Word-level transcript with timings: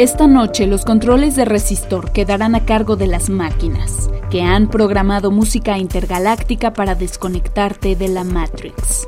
Esta 0.00 0.26
noche 0.26 0.66
los 0.66 0.86
controles 0.86 1.36
de 1.36 1.44
resistor 1.44 2.10
quedarán 2.10 2.54
a 2.54 2.64
cargo 2.64 2.96
de 2.96 3.06
las 3.06 3.28
máquinas, 3.28 4.10
que 4.30 4.40
han 4.40 4.70
programado 4.70 5.30
música 5.30 5.76
intergaláctica 5.76 6.72
para 6.72 6.94
desconectarte 6.94 7.96
de 7.96 8.08
la 8.08 8.24
Matrix. 8.24 9.06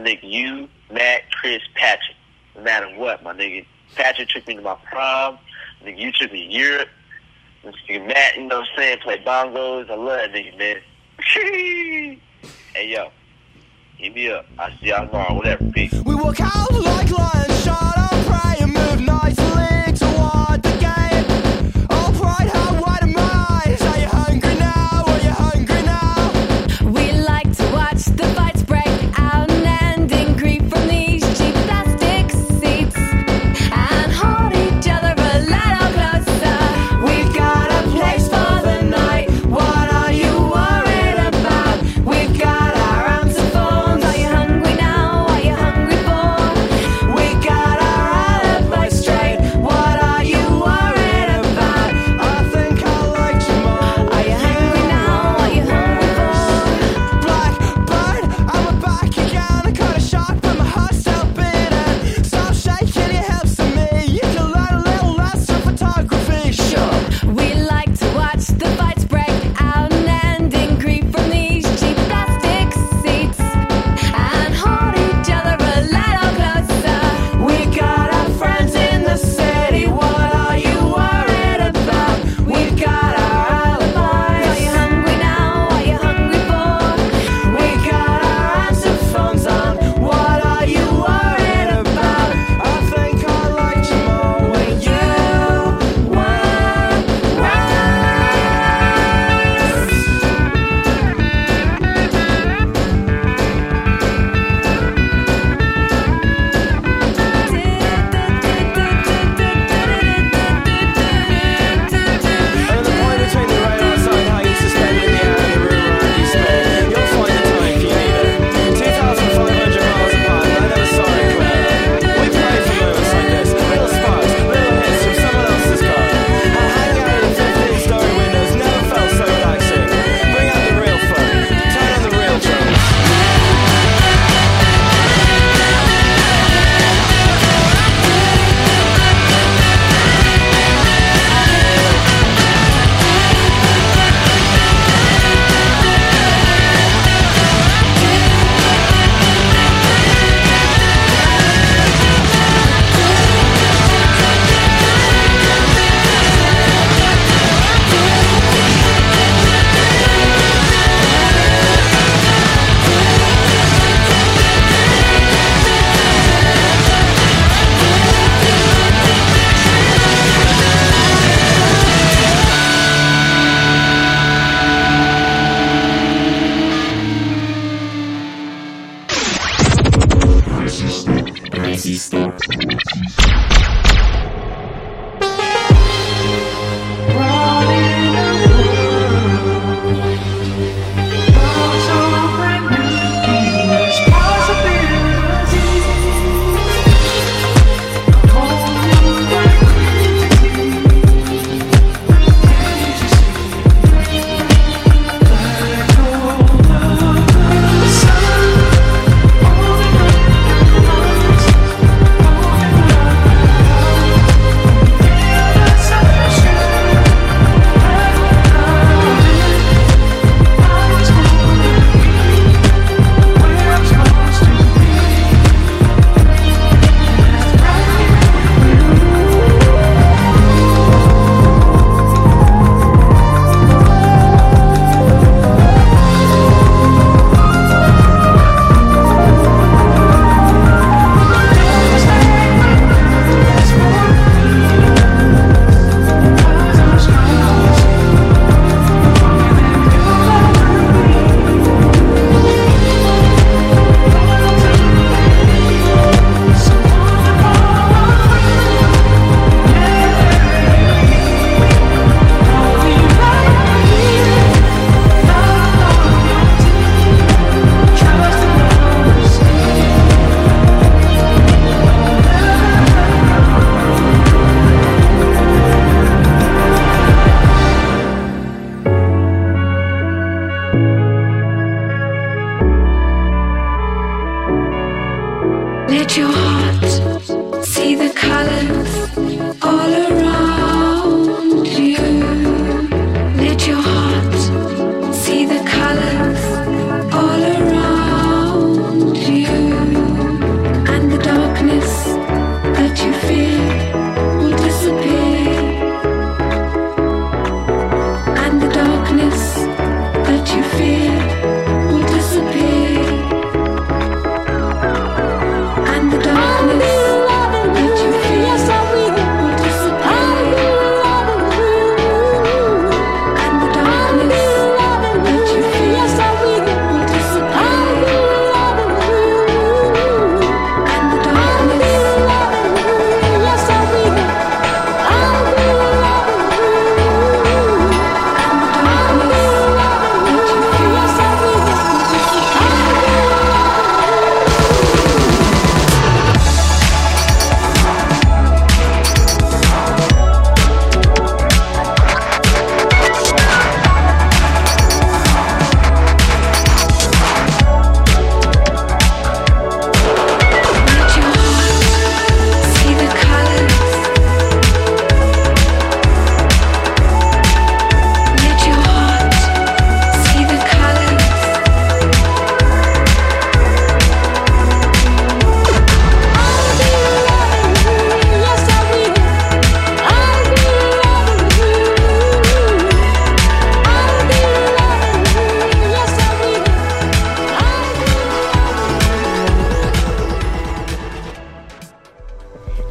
My 0.00 0.06
nigga, 0.06 0.20
you, 0.22 0.68
Matt, 0.90 1.30
Chris, 1.30 1.60
Patrick. 1.74 2.16
No 2.56 2.62
matter 2.62 2.86
what, 2.96 3.22
my 3.22 3.34
nigga. 3.34 3.66
Patrick 3.96 4.30
took 4.30 4.46
me 4.46 4.54
to 4.54 4.62
my 4.62 4.76
prom. 4.90 5.38
Nigga, 5.84 5.98
you 5.98 6.10
took 6.12 6.32
me 6.32 6.46
to 6.46 6.52
Europe. 6.52 6.88
This 7.62 7.74
nigga 7.86 8.06
Matt, 8.06 8.36
you 8.36 8.46
know 8.46 8.60
what 8.60 8.68
I'm 8.68 8.76
saying, 8.78 8.98
play 9.00 9.18
bongos. 9.18 9.90
I 9.90 9.94
love 9.94 10.20
that 10.20 10.32
nigga, 10.32 10.58
man. 10.58 10.76
hey, 12.74 12.88
yo. 12.88 13.10
Hit 13.98 14.14
me 14.14 14.30
up. 14.30 14.46
I'll 14.58 14.70
see 14.78 14.86
y'all 14.86 15.06
tomorrow. 15.06 15.34
Whatever. 15.34 15.70
Peace. 15.70 15.92
We 15.92 16.14
walk 16.14 16.40
out 16.40 16.72
like 16.72 17.10
lions. 17.10 17.69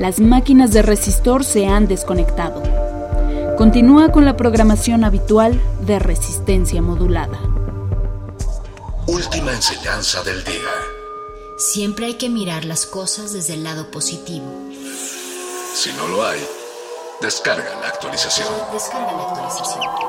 Las 0.10 0.20
máquinas 0.20 0.72
de 0.72 0.82
resistor 0.82 1.46
se 1.46 1.68
han 1.68 1.88
desconectado. 1.88 2.64
Continúa 3.60 4.12
con 4.12 4.26
la 4.26 4.36
programación 4.36 5.04
habitual 5.04 5.62
de 5.82 6.00
resistencia 6.00 6.82
modulada. 6.82 7.40
Última 9.06 9.54
enseñanza 9.54 10.24
del 10.24 10.44
día. 10.44 10.72
Siempre 11.60 12.08
hay 12.08 12.14
que 12.16 12.28
mirar 12.28 12.66
las 12.66 12.88
cosas 12.88 13.34
desde 13.34 13.54
el 13.54 13.64
lado 13.64 13.92
positivo. 13.92 14.48
Si 15.76 15.94
no 15.94 16.08
lo 16.08 16.26
hay, 16.26 16.40
descarga 17.22 17.80
la 17.80 17.90
actualización. 17.90 18.48
Descarga 18.74 19.12
la 19.12 19.30
actualización. 19.30 20.09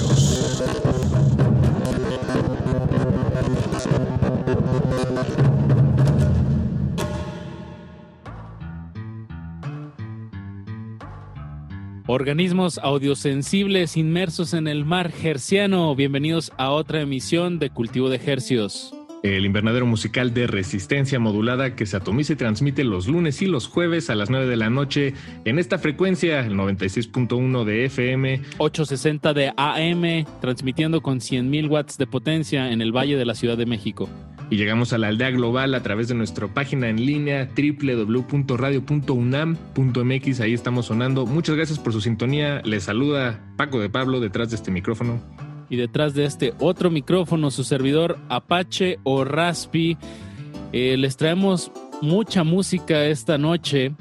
Organismos 12.13 12.77
audiosensibles 12.77 13.95
inmersos 13.95 14.53
en 14.53 14.67
el 14.67 14.83
mar 14.83 15.13
herciano. 15.23 15.95
Bienvenidos 15.95 16.51
a 16.57 16.71
otra 16.71 16.99
emisión 16.99 17.57
de 17.57 17.69
Cultivo 17.69 18.09
de 18.09 18.17
Hercios. 18.17 18.93
El 19.23 19.45
invernadero 19.45 19.85
musical 19.85 20.33
de 20.33 20.45
resistencia 20.45 21.19
modulada 21.19 21.73
que 21.73 21.85
se 21.85 21.95
atomiza 21.95 22.33
y 22.33 22.35
transmite 22.35 22.83
los 22.83 23.07
lunes 23.07 23.41
y 23.41 23.45
los 23.45 23.67
jueves 23.67 24.09
a 24.09 24.15
las 24.15 24.29
9 24.29 24.45
de 24.45 24.57
la 24.57 24.69
noche 24.69 25.13
en 25.45 25.57
esta 25.57 25.79
frecuencia, 25.79 26.41
el 26.41 26.55
96.1 26.55 27.63
de 27.63 27.85
FM. 27.85 28.41
860 28.57 29.33
de 29.33 29.53
AM, 29.55 30.25
transmitiendo 30.41 31.01
con 31.01 31.21
100.000 31.21 31.69
watts 31.69 31.97
de 31.97 32.07
potencia 32.07 32.73
en 32.73 32.81
el 32.81 32.91
Valle 32.91 33.15
de 33.15 33.23
la 33.23 33.35
Ciudad 33.35 33.57
de 33.57 33.65
México. 33.65 34.09
Y 34.51 34.57
llegamos 34.57 34.91
a 34.91 34.97
la 34.97 35.07
aldea 35.07 35.31
global 35.31 35.73
a 35.75 35.81
través 35.81 36.09
de 36.09 36.13
nuestra 36.13 36.49
página 36.49 36.89
en 36.89 37.05
línea 37.05 37.47
www.radio.unam.mx. 37.55 40.39
Ahí 40.41 40.53
estamos 40.53 40.87
sonando. 40.87 41.25
Muchas 41.25 41.55
gracias 41.55 41.79
por 41.79 41.93
su 41.93 42.01
sintonía. 42.01 42.61
Les 42.65 42.83
saluda 42.83 43.39
Paco 43.55 43.79
de 43.79 43.89
Pablo 43.89 44.19
detrás 44.19 44.49
de 44.49 44.57
este 44.57 44.69
micrófono. 44.69 45.21
Y 45.69 45.77
detrás 45.77 46.15
de 46.15 46.25
este 46.25 46.53
otro 46.59 46.91
micrófono, 46.91 47.49
su 47.49 47.63
servidor 47.63 48.17
Apache 48.27 48.99
o 49.03 49.23
Raspi. 49.23 49.97
Eh, 50.73 50.97
les 50.97 51.15
traemos 51.15 51.71
mucha 52.01 52.43
música 52.43 53.05
esta 53.05 53.37
noche. 53.37 53.93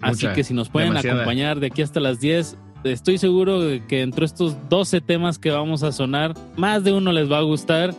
Así 0.00 0.26
que 0.28 0.44
si 0.44 0.54
nos 0.54 0.70
pueden 0.70 0.88
demasiada. 0.88 1.20
acompañar 1.20 1.60
de 1.60 1.66
aquí 1.66 1.82
hasta 1.82 2.00
las 2.00 2.20
10, 2.20 2.56
estoy 2.84 3.18
seguro 3.18 3.60
de 3.60 3.84
que 3.84 4.00
entre 4.00 4.24
estos 4.24 4.56
12 4.70 5.02
temas 5.02 5.38
que 5.38 5.50
vamos 5.50 5.82
a 5.82 5.92
sonar, 5.92 6.32
más 6.56 6.84
de 6.84 6.94
uno 6.94 7.12
les 7.12 7.30
va 7.30 7.36
a 7.36 7.42
gustar. 7.42 7.94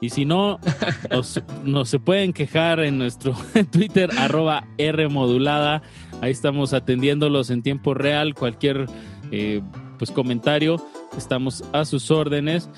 Y 0.00 0.10
si 0.10 0.24
no, 0.24 0.58
nos, 1.10 1.42
nos 1.64 1.88
se 1.88 1.98
pueden 1.98 2.32
quejar 2.32 2.80
en 2.80 2.98
nuestro 2.98 3.34
Twitter, 3.70 4.10
arroba 4.18 4.66
R 4.78 5.08
modulada. 5.08 5.82
Ahí 6.20 6.30
estamos 6.30 6.72
atendiéndolos 6.72 7.50
en 7.50 7.62
tiempo 7.62 7.94
real. 7.94 8.34
Cualquier 8.34 8.86
eh, 9.30 9.62
pues 9.98 10.10
comentario, 10.10 10.84
estamos 11.16 11.64
a 11.72 11.84
sus 11.84 12.10
órdenes. 12.10 12.68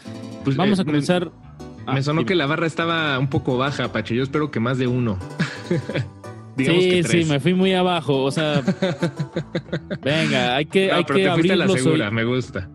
Pues, 0.45 0.57
Vamos 0.57 0.79
eh, 0.79 0.83
a 0.83 0.85
comenzar. 0.85 1.25
Me, 1.27 1.31
me 1.31 1.49
Ah, 1.91 2.03
sonó 2.03 2.27
que 2.27 2.35
la 2.35 2.45
barra 2.45 2.67
estaba 2.67 3.19
un 3.19 3.31
poco 3.31 3.57
baja, 3.57 3.91
Pache. 3.93 4.15
Yo 4.15 4.23
espero 4.23 4.51
que 4.51 4.61
más 4.61 4.77
de 4.77 4.87
uno. 4.87 5.19
Digamos 6.57 6.83
sí, 6.83 6.91
que 6.91 7.03
sí, 7.05 7.25
me 7.25 7.41
fui 7.41 7.55
muy 7.55 7.73
abajo. 7.73 8.25
O 8.25 8.31
sea, 8.31 8.63
venga, 10.03 10.57
hay 10.57 10.67
que, 10.67 10.89
No, 10.89 10.97
hay 10.97 11.05
pero 11.05 11.17
que 11.17 11.25
te 11.25 11.31
fuiste 11.31 11.31
abrir 11.31 11.53
a 11.53 11.57
la 11.57 11.69
segura, 11.69 12.11
me 12.11 12.25
gusta. 12.25 12.69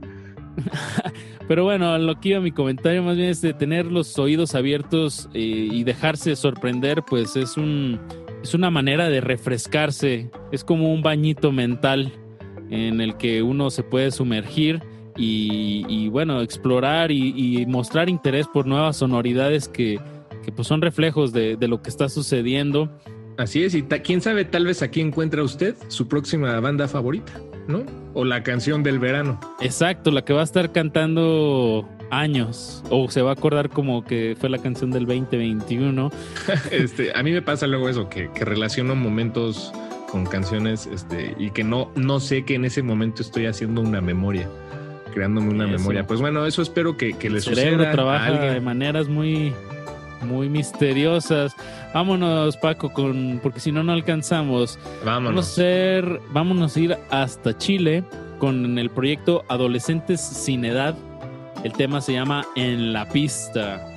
Pero 1.47 1.65
bueno, 1.65 1.97
lo 1.97 2.19
que 2.19 2.29
iba 2.29 2.39
mi 2.39 2.51
comentario 2.51 3.03
más 3.03 3.17
bien 3.17 3.29
es 3.29 3.41
de 3.41 3.53
tener 3.53 3.85
los 3.85 4.17
oídos 4.17 4.55
abiertos 4.55 5.29
eh, 5.33 5.39
y 5.39 5.83
dejarse 5.83 6.35
sorprender, 6.35 7.03
pues 7.03 7.35
es 7.35 7.57
un 7.57 7.99
es 8.43 8.53
una 8.53 8.69
manera 8.69 9.07
de 9.07 9.21
refrescarse, 9.21 10.29
es 10.51 10.65
como 10.65 10.93
un 10.93 11.01
bañito 11.01 11.53
mental 11.53 12.11
en 12.69 12.99
el 12.99 13.15
que 13.15 13.41
uno 13.41 13.69
se 13.69 13.83
puede 13.83 14.11
sumergir 14.11 14.81
y, 15.15 16.09
bueno, 16.09 16.41
explorar 16.41 17.11
y, 17.11 17.65
mostrar 17.67 18.09
interés 18.09 18.47
por 18.47 18.65
nuevas 18.65 18.97
sonoridades 18.97 19.69
que, 19.69 19.99
que 20.43 20.51
pues 20.51 20.67
son 20.67 20.81
reflejos 20.81 21.31
de, 21.31 21.57
lo 21.61 21.81
que 21.81 21.89
está 21.89 22.09
sucediendo. 22.09 22.89
Así 23.37 23.63
es, 23.63 23.73
y 23.73 23.83
quién 23.83 24.21
sabe, 24.21 24.43
tal 24.43 24.65
vez 24.65 24.81
aquí 24.81 24.99
encuentra 24.99 25.41
usted 25.41 25.75
su 25.87 26.07
próxima 26.07 26.59
banda 26.59 26.87
favorita, 26.87 27.33
¿no? 27.67 27.83
O 28.13 28.25
la 28.25 28.43
canción 28.43 28.83
del 28.83 28.99
verano. 28.99 29.39
Exacto, 29.61 30.11
la 30.11 30.23
que 30.23 30.33
va 30.33 30.41
a 30.41 30.43
estar 30.43 30.71
cantando 30.71 31.87
años 32.11 32.83
o 32.89 33.09
se 33.09 33.21
va 33.21 33.31
a 33.31 33.33
acordar 33.33 33.69
como 33.69 34.05
que 34.05 34.35
fue 34.39 34.49
la 34.49 34.59
canción 34.59 34.91
del 34.91 35.05
2021. 35.05 36.11
Este, 36.71 37.11
a 37.15 37.23
mí 37.23 37.31
me 37.31 37.41
pasa 37.41 37.65
luego 37.67 37.89
eso, 37.89 38.09
que, 38.09 38.29
que 38.31 38.45
relaciono 38.45 38.95
momentos 38.95 39.71
con 40.11 40.25
canciones 40.25 40.85
este, 40.87 41.35
y 41.39 41.49
que 41.51 41.63
no, 41.63 41.91
no 41.95 42.19
sé 42.19 42.45
que 42.45 42.53
en 42.55 42.65
ese 42.65 42.83
momento 42.83 43.23
estoy 43.23 43.47
haciendo 43.47 43.81
una 43.81 43.99
memoria, 43.99 44.47
creándome 45.11 45.49
una 45.49 45.65
Eso. 45.65 45.73
memoria. 45.79 46.05
Pues 46.05 46.19
bueno, 46.21 46.45
eso 46.45 46.61
espero 46.61 46.97
que, 46.97 47.13
que 47.13 47.27
El 47.27 47.33
le 47.33 47.41
cerebro 47.41 47.77
suceda 47.77 47.89
a 47.89 47.91
trabaja 47.93 48.31
de 48.31 48.37
alguien. 48.47 48.63
maneras 48.63 49.07
muy, 49.07 49.53
muy 50.23 50.49
misteriosas. 50.49 51.55
Vámonos, 51.93 52.57
Paco, 52.57 52.91
con, 52.91 53.39
porque 53.41 53.59
si 53.59 53.71
no, 53.71 53.83
no 53.83 53.91
alcanzamos. 53.93 54.79
Vamos 55.05 55.57
a 55.59 55.63
Vámonos. 55.63 56.23
vámonos 56.31 56.75
a 56.75 56.79
ir 56.79 56.97
hasta 57.09 57.57
Chile 57.57 58.03
con 58.39 58.77
el 58.77 58.89
proyecto 58.89 59.45
Adolescentes 59.49 60.19
sin 60.21 60.65
Edad. 60.65 60.95
El 61.63 61.71
tema 61.73 62.01
se 62.01 62.13
llama 62.13 62.45
En 62.55 62.91
la 62.93 63.07
pista. 63.07 63.89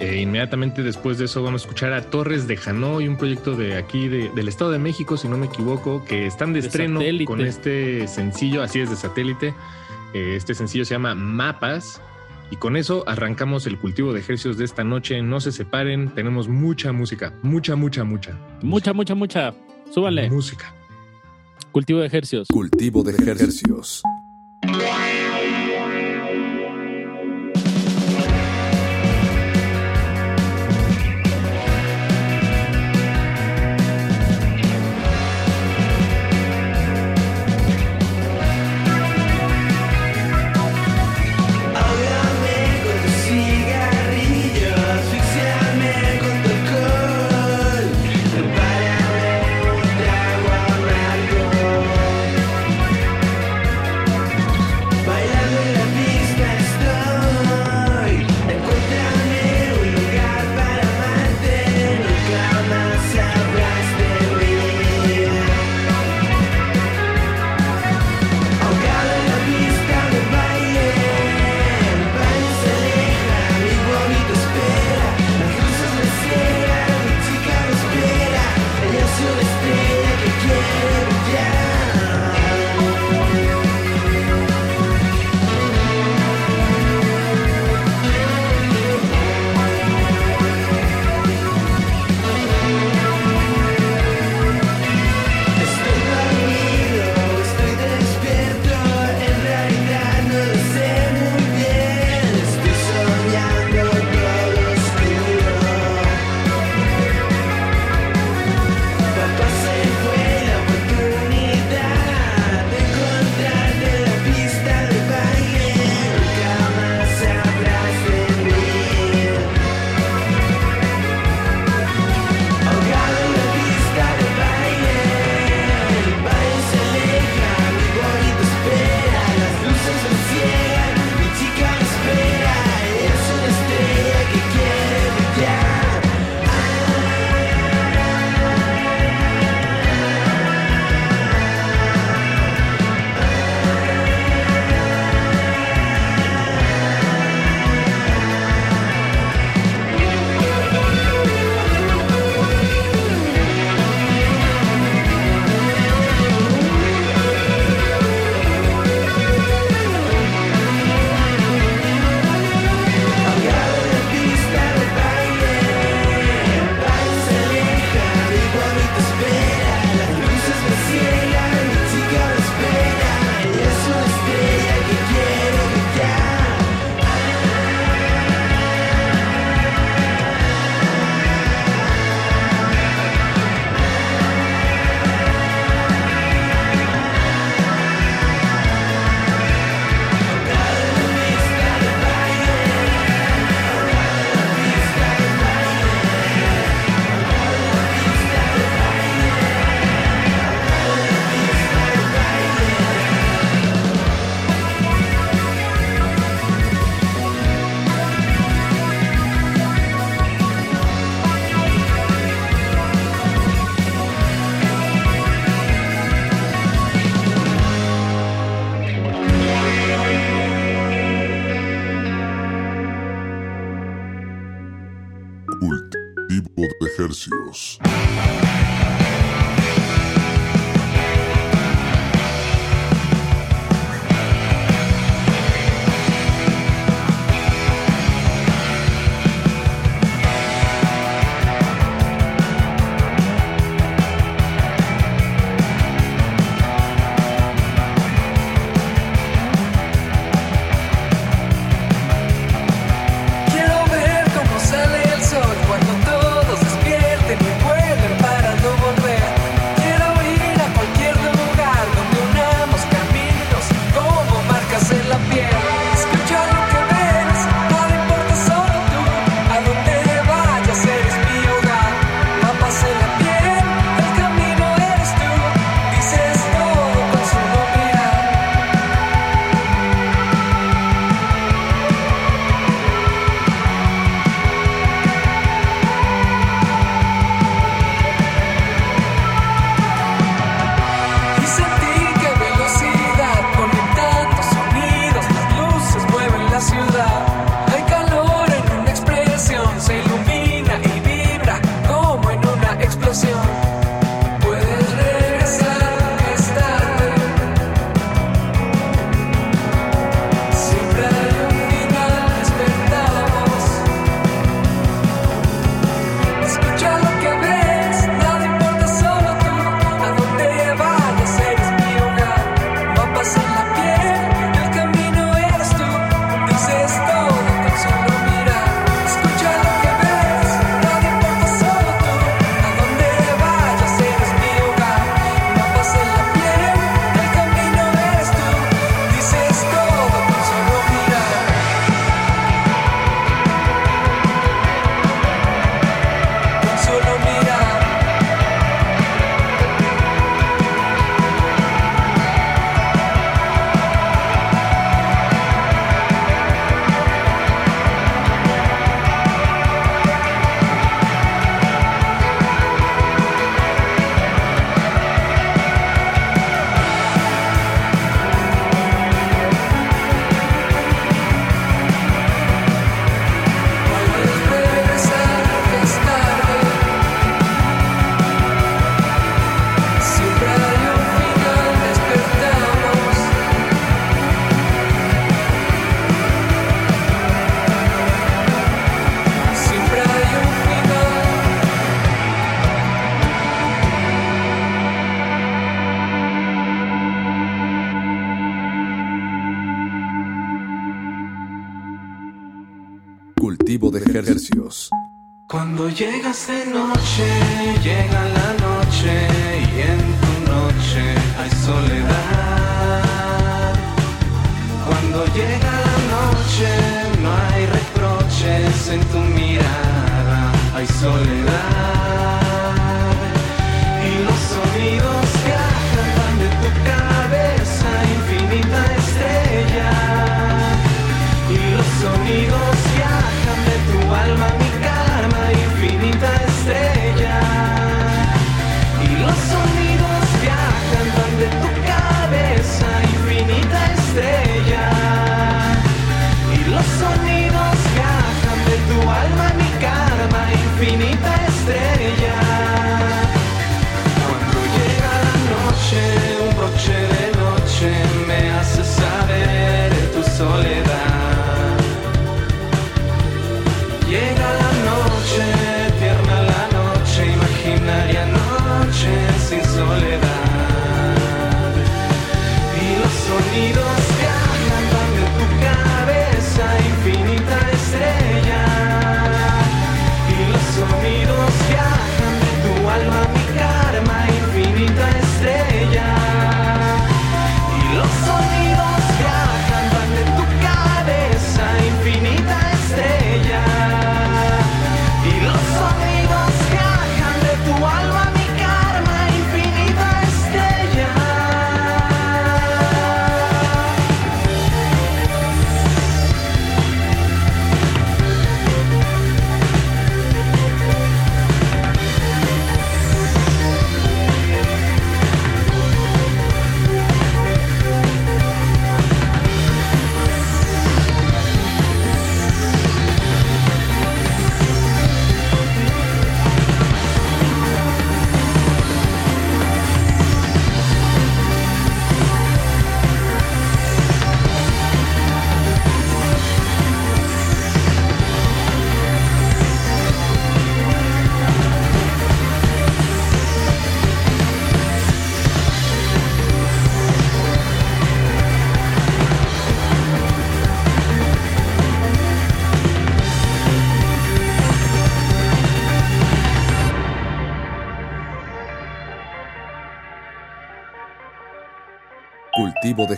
E 0.00 0.20
inmediatamente 0.20 0.82
después 0.82 1.18
de 1.18 1.26
eso 1.26 1.42
vamos 1.42 1.62
a 1.62 1.64
escuchar 1.66 1.92
a 1.92 2.02
Torres 2.02 2.48
de 2.48 2.58
Hanoi, 2.66 3.06
un 3.06 3.16
proyecto 3.16 3.54
de 3.54 3.76
aquí 3.76 4.08
de- 4.08 4.28
del 4.30 4.48
Estado 4.48 4.72
de 4.72 4.78
México, 4.80 5.16
si 5.16 5.28
no 5.28 5.38
me 5.38 5.46
equivoco, 5.46 6.04
que 6.04 6.26
están 6.26 6.52
de, 6.52 6.60
De 6.60 6.66
estreno 6.66 6.98
satélite. 6.98 7.24
con 7.26 7.40
este 7.40 8.08
sencillo, 8.08 8.62
así 8.62 8.80
es 8.80 8.90
de 8.90 8.96
satélite. 8.96 9.54
Eh, 10.12 10.34
Este 10.36 10.54
sencillo 10.54 10.84
se 10.84 10.94
llama 10.94 11.14
Mapas. 11.14 12.02
Y 12.50 12.56
con 12.56 12.76
eso 12.76 13.04
arrancamos 13.06 13.66
el 13.66 13.78
cultivo 13.78 14.12
de 14.12 14.20
ejercicios 14.20 14.58
de 14.58 14.64
esta 14.64 14.84
noche. 14.84 15.22
No 15.22 15.40
se 15.40 15.52
separen, 15.52 16.10
tenemos 16.14 16.48
mucha 16.48 16.92
música, 16.92 17.32
mucha, 17.42 17.76
mucha, 17.76 18.04
mucha. 18.04 18.38
Mucha, 18.62 18.92
mucha, 18.92 19.14
mucha. 19.14 19.54
Súbanle. 19.90 20.30
Música. 20.30 20.74
Cultivo 21.72 22.00
de 22.00 22.06
ejercicios. 22.06 22.48
Cultivo 22.48 23.02
de 23.02 23.12
ejercicios. 23.12 24.02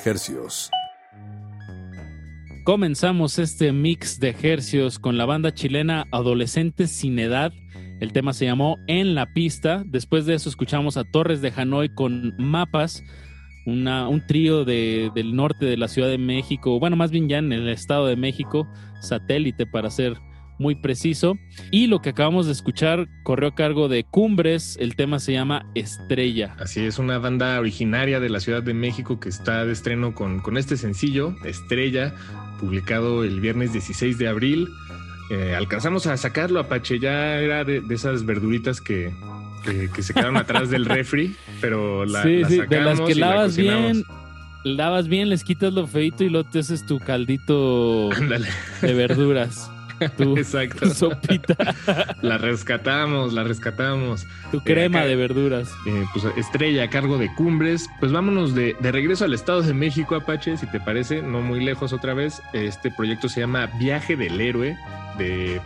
Hercios. 0.07 0.71
Comenzamos 2.65 3.39
este 3.39 3.73
mix 3.73 4.19
de 4.19 4.31
ejercios 4.31 4.99
con 4.99 5.17
la 5.19 5.25
banda 5.25 5.53
chilena 5.55 6.07
Adolescentes 6.11 6.91
sin 6.91 7.19
Edad. 7.19 7.53
El 8.01 8.13
tema 8.13 8.33
se 8.33 8.45
llamó 8.45 8.79
En 8.87 9.15
la 9.15 9.33
pista. 9.33 9.83
Después 9.87 10.27
de 10.27 10.35
eso 10.35 10.49
escuchamos 10.49 10.97
a 10.97 11.05
Torres 11.05 11.41
de 11.43 11.53
Hanoi 11.57 11.89
con 11.95 12.35
Mapas, 12.39 13.05
un 13.67 14.23
trío 14.29 14.65
de- 14.65 15.11
del 15.15 15.35
norte 15.35 15.67
de 15.67 15.77
la 15.77 15.89
Ciudad 15.89 16.09
de 16.09 16.19
México, 16.19 16.79
bueno, 16.79 16.95
más 16.97 17.11
bien 17.11 17.29
ya 17.29 17.39
en 17.39 17.53
el 17.53 17.69
Estado 17.69 18.07
de 18.07 18.15
México, 18.17 18.69
satélite 19.01 19.67
para 19.67 19.91
ser 19.91 20.17
muy 20.59 20.75
preciso. 20.75 21.39
Y 21.71 21.87
lo 21.87 22.01
que 22.01 22.11
acabamos 22.11 22.47
de 22.47 22.53
escuchar 22.53 23.09
corrió 23.23 23.49
a 23.51 23.55
cargo 23.55 23.89
de 23.89 24.05
Cumbres, 24.05 24.77
el 24.81 24.97
tema 24.97 25.19
se 25.19 25.33
llama 25.33 25.67
Estrella. 25.75 26.57
Así 26.59 26.81
es, 26.81 26.99
una 26.99 27.19
banda 27.19 27.59
originaria 27.59 28.21
de 28.21 28.31
la 28.31 28.41
Ciudad 28.41 28.63
de 28.63 28.75
México 28.75 29.21
que 29.21 29.29
está 29.29 29.65
de 29.65 29.73
estreno 29.73 30.15
con, 30.15 30.41
con 30.41 30.57
este 30.57 30.77
sencillo, 30.77 31.35
Estrella, 31.45 32.15
publicado 32.61 33.25
el 33.25 33.41
viernes 33.41 33.73
16 33.73 34.19
de 34.19 34.29
abril. 34.29 34.69
Eh, 35.31 35.55
alcanzamos 35.57 36.07
a 36.07 36.17
sacarlo, 36.17 36.61
Apache, 36.61 36.99
ya 37.01 37.39
era 37.41 37.65
de, 37.65 37.81
de 37.81 37.95
esas 37.95 38.25
verduritas 38.25 38.81
que, 38.81 39.13
que, 39.65 39.91
que 39.91 40.03
se 40.03 40.15
quedaron 40.15 40.37
atrás 40.37 40.71
del 40.71 40.85
refri, 40.85 41.35
pero 41.61 42.05
la, 42.05 42.23
sí, 42.23 42.41
la 42.43 42.49
sí, 42.49 42.61
de 42.61 42.81
las 42.81 43.01
que 43.01 43.13
y 43.13 43.15
la 43.17 43.31
lavas 43.31 43.57
bien, 43.57 44.05
lavas 44.65 45.09
bien, 45.09 45.29
les 45.29 45.43
quitas 45.43 45.73
lo 45.73 45.87
feito 45.87 46.23
y 46.23 46.29
luego 46.29 46.49
te 46.49 46.61
haces 46.61 46.87
tu 46.87 47.01
caldito 47.01 48.11
de 48.83 48.95
verduras. 48.95 49.71
Tu, 50.17 50.37
Exacto. 50.39 50.89
tu 50.89 50.95
sopita, 50.95 51.57
La 52.23 52.39
rescatamos, 52.39 53.33
la 53.33 53.45
rescatamos. 53.45 54.27
tu 54.51 54.61
crema 54.61 55.01
acá- 55.01 55.09
de 55.09 55.17
verduras. 55.17 55.71
Eh, 55.87 56.05
pues 56.13 56.25
estrella 56.37 56.85
a 56.85 56.91
cargo 56.91 57.19
de 57.19 57.33
Cumbres. 57.35 57.89
Pues 58.01 58.13
vámonos 58.13 58.55
de, 58.55 58.77
de 58.81 58.93
regreso 58.93 59.25
al 59.25 59.35
Estado 59.35 59.63
de 59.63 59.75
México, 59.75 60.15
Apache, 60.15 60.57
si 60.57 60.67
te 60.67 60.81
parece, 60.81 61.23
no 61.23 61.41
muy 61.41 61.65
lejos 61.65 61.93
otra 61.93 62.15
vez. 62.15 62.43
Este 62.53 62.91
proyecto 62.91 63.29
se 63.29 63.41
llama 63.41 63.67
Viaje 63.79 64.17
del 64.17 64.41
Héroe 64.41 64.77
de 65.19 65.61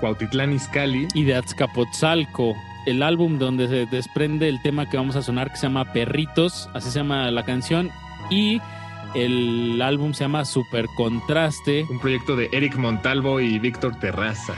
Cuautitlán 0.00 0.52
Izcalli. 0.52 1.08
Y 1.14 1.24
de 1.24 1.34
Azcapotzalco, 1.36 2.54
el 2.86 3.02
álbum 3.02 3.38
donde 3.38 3.68
se 3.68 3.86
desprende 3.86 4.48
el 4.48 4.60
tema 4.62 4.88
que 4.88 4.96
vamos 4.96 5.16
a 5.16 5.22
sonar 5.22 5.50
que 5.50 5.56
se 5.56 5.62
llama 5.64 5.92
Perritos, 5.92 6.68
así 6.74 6.90
se 6.90 6.98
llama 7.00 7.30
la 7.30 7.44
canción. 7.44 7.90
Y 8.30 8.60
el 9.14 9.80
álbum 9.82 10.12
se 10.14 10.24
llama 10.24 10.44
Super 10.44 10.86
Contraste. 10.96 11.86
Un 11.88 11.98
proyecto 12.00 12.36
de 12.36 12.48
Eric 12.52 12.76
Montalvo 12.76 13.40
y 13.40 13.58
Víctor 13.58 13.98
Terrazas. 13.98 14.56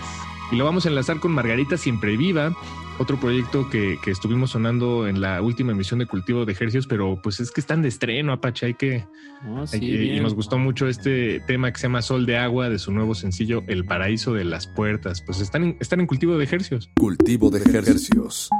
Y 0.50 0.56
lo 0.56 0.64
vamos 0.64 0.86
a 0.86 0.88
enlazar 0.88 1.20
con 1.20 1.32
Margarita 1.32 1.76
Siempre 1.76 2.16
Viva, 2.16 2.56
otro 2.98 3.20
proyecto 3.20 3.68
que, 3.68 3.98
que 4.02 4.10
estuvimos 4.10 4.50
sonando 4.52 5.06
en 5.06 5.20
la 5.20 5.42
última 5.42 5.72
emisión 5.72 5.98
de 6.00 6.06
Cultivo 6.06 6.44
de 6.46 6.52
Ejercicios, 6.52 6.86
pero 6.86 7.20
pues 7.22 7.38
es 7.38 7.50
que 7.50 7.60
están 7.60 7.82
de 7.82 7.88
estreno, 7.88 8.32
Apache, 8.32 8.66
hay 8.66 8.74
que, 8.74 9.04
Oh, 9.46 9.64
sí, 9.66 9.76
Hay 9.76 9.80
que- 9.80 10.04
y 10.16 10.20
nos 10.20 10.34
gustó 10.34 10.58
mucho 10.58 10.88
este 10.88 11.38
tema 11.46 11.70
que 11.70 11.78
se 11.78 11.84
llama 11.84 12.02
Sol 12.02 12.26
de 12.26 12.38
Agua 12.38 12.68
de 12.70 12.80
su 12.80 12.90
nuevo 12.90 13.14
sencillo 13.14 13.62
El 13.68 13.84
Paraíso 13.84 14.32
de 14.34 14.44
las 14.44 14.66
Puertas. 14.66 15.22
Pues 15.22 15.40
están 15.40 15.62
en, 15.62 15.76
están 15.78 16.00
en 16.00 16.06
cultivo 16.08 16.36
de 16.38 16.42
ejercios. 16.44 16.90
Cultivo 16.96 17.48
de 17.50 17.58
Hercios. 17.60 18.50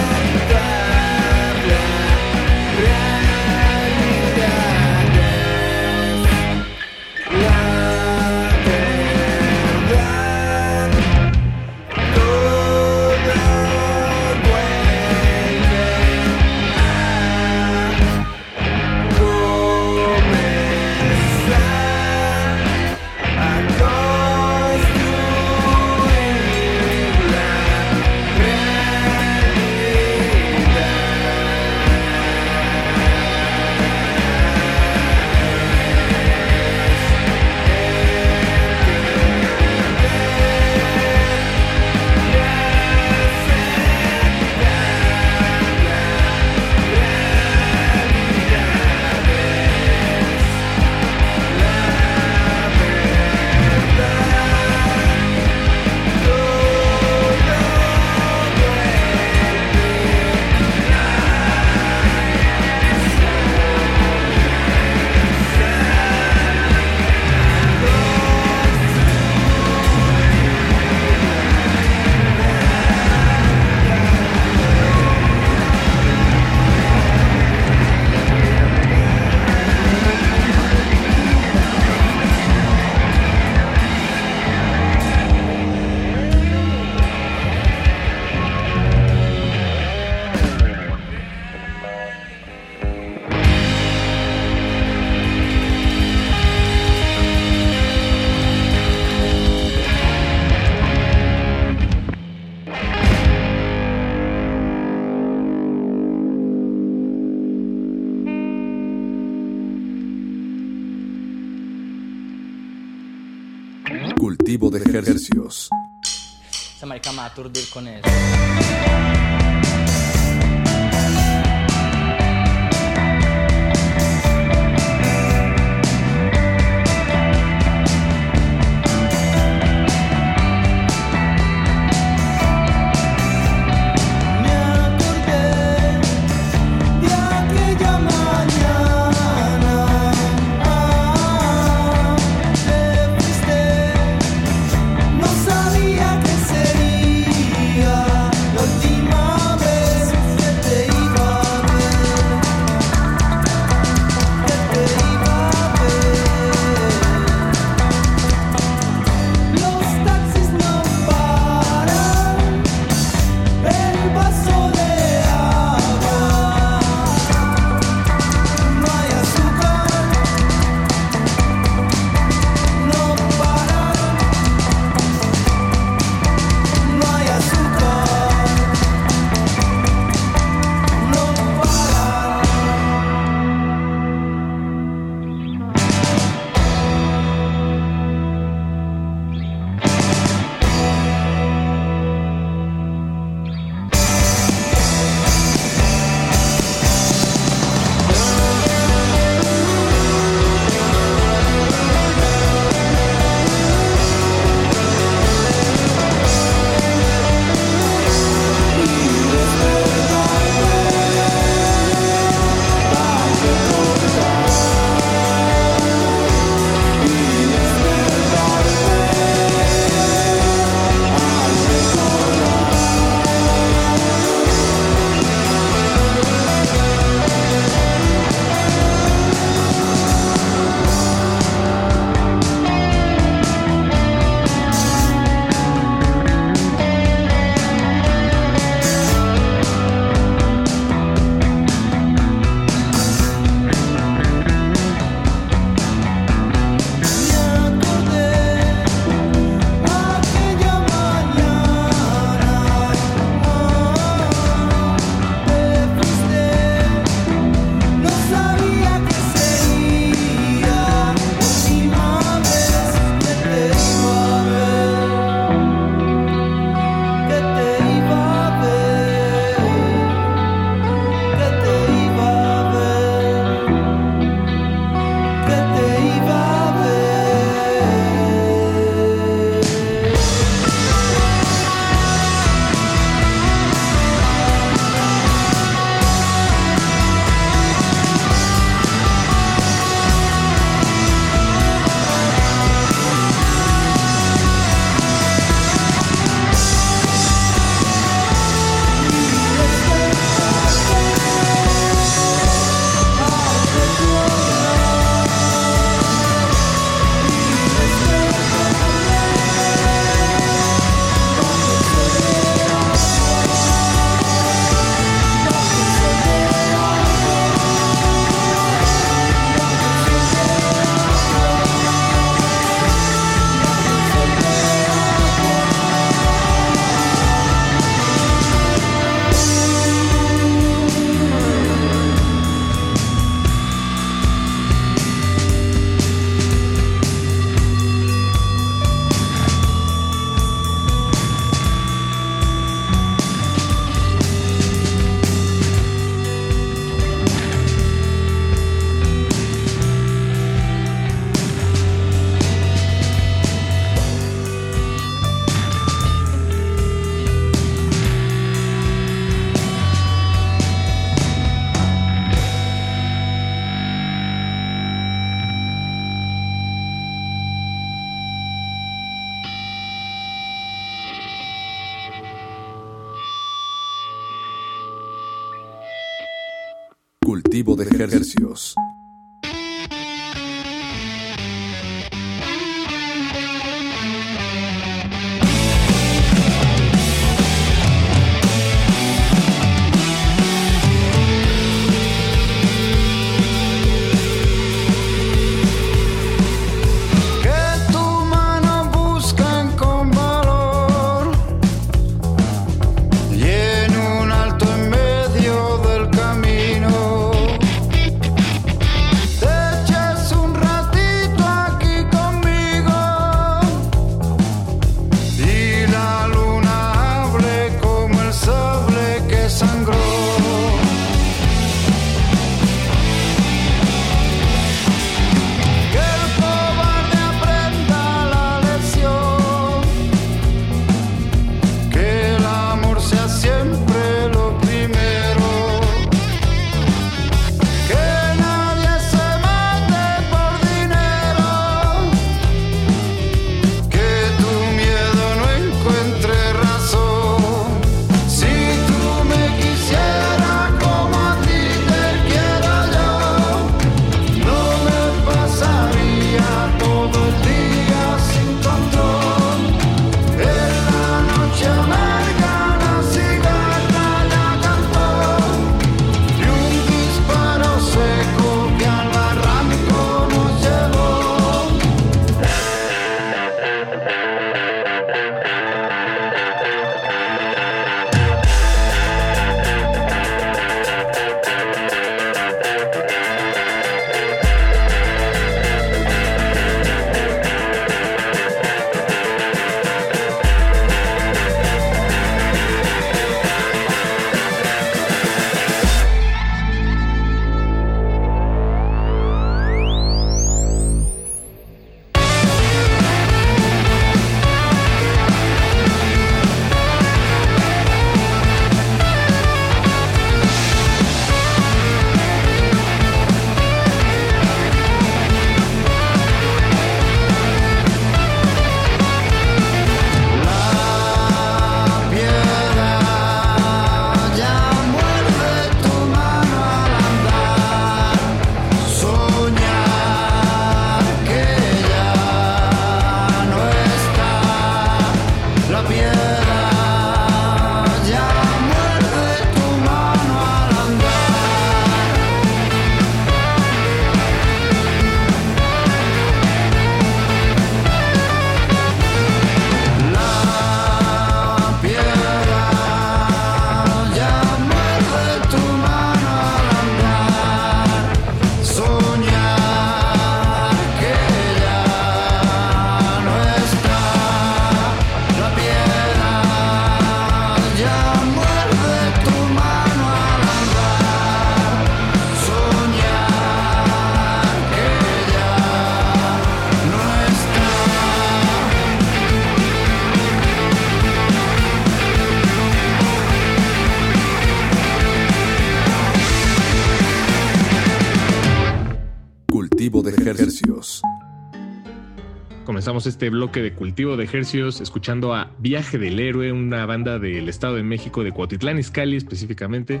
Este 593.06 593.30
bloque 593.30 593.62
de 593.62 593.72
cultivo 593.74 594.16
de 594.16 594.24
ejercicios 594.24 594.80
escuchando 594.80 595.32
a 595.32 595.52
Viaje 595.60 595.98
del 595.98 596.18
Héroe, 596.18 596.50
una 596.50 596.84
banda 596.84 597.20
del 597.20 597.48
Estado 597.48 597.76
de 597.76 597.84
México, 597.84 598.24
de 598.24 598.32
Cuautitlán 598.32 598.76
Izcalli 598.76 599.16
específicamente. 599.16 600.00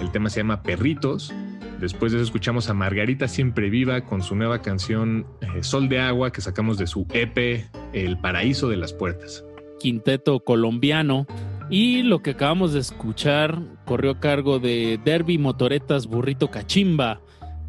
El 0.00 0.10
tema 0.10 0.28
se 0.28 0.40
llama 0.40 0.62
Perritos. 0.62 1.32
Después 1.80 2.10
de 2.10 2.18
eso 2.18 2.24
escuchamos 2.24 2.68
a 2.68 2.74
Margarita 2.74 3.28
Siempre 3.28 3.70
Viva 3.70 4.00
con 4.02 4.22
su 4.22 4.34
nueva 4.34 4.60
canción 4.60 5.24
eh, 5.40 5.62
Sol 5.62 5.88
de 5.88 6.00
Agua 6.00 6.32
que 6.32 6.40
sacamos 6.40 6.78
de 6.78 6.88
su 6.88 7.06
EP 7.12 7.64
El 7.92 8.18
Paraíso 8.18 8.68
de 8.68 8.76
las 8.76 8.92
Puertas. 8.92 9.44
Quinteto 9.78 10.40
colombiano. 10.40 11.26
Y 11.70 12.02
lo 12.02 12.22
que 12.22 12.30
acabamos 12.30 12.72
de 12.72 12.80
escuchar 12.80 13.62
corrió 13.84 14.10
a 14.10 14.20
cargo 14.20 14.58
de 14.58 14.98
Derby 15.04 15.38
Motoretas 15.38 16.08
Burrito 16.08 16.50
Cachimba. 16.50 17.20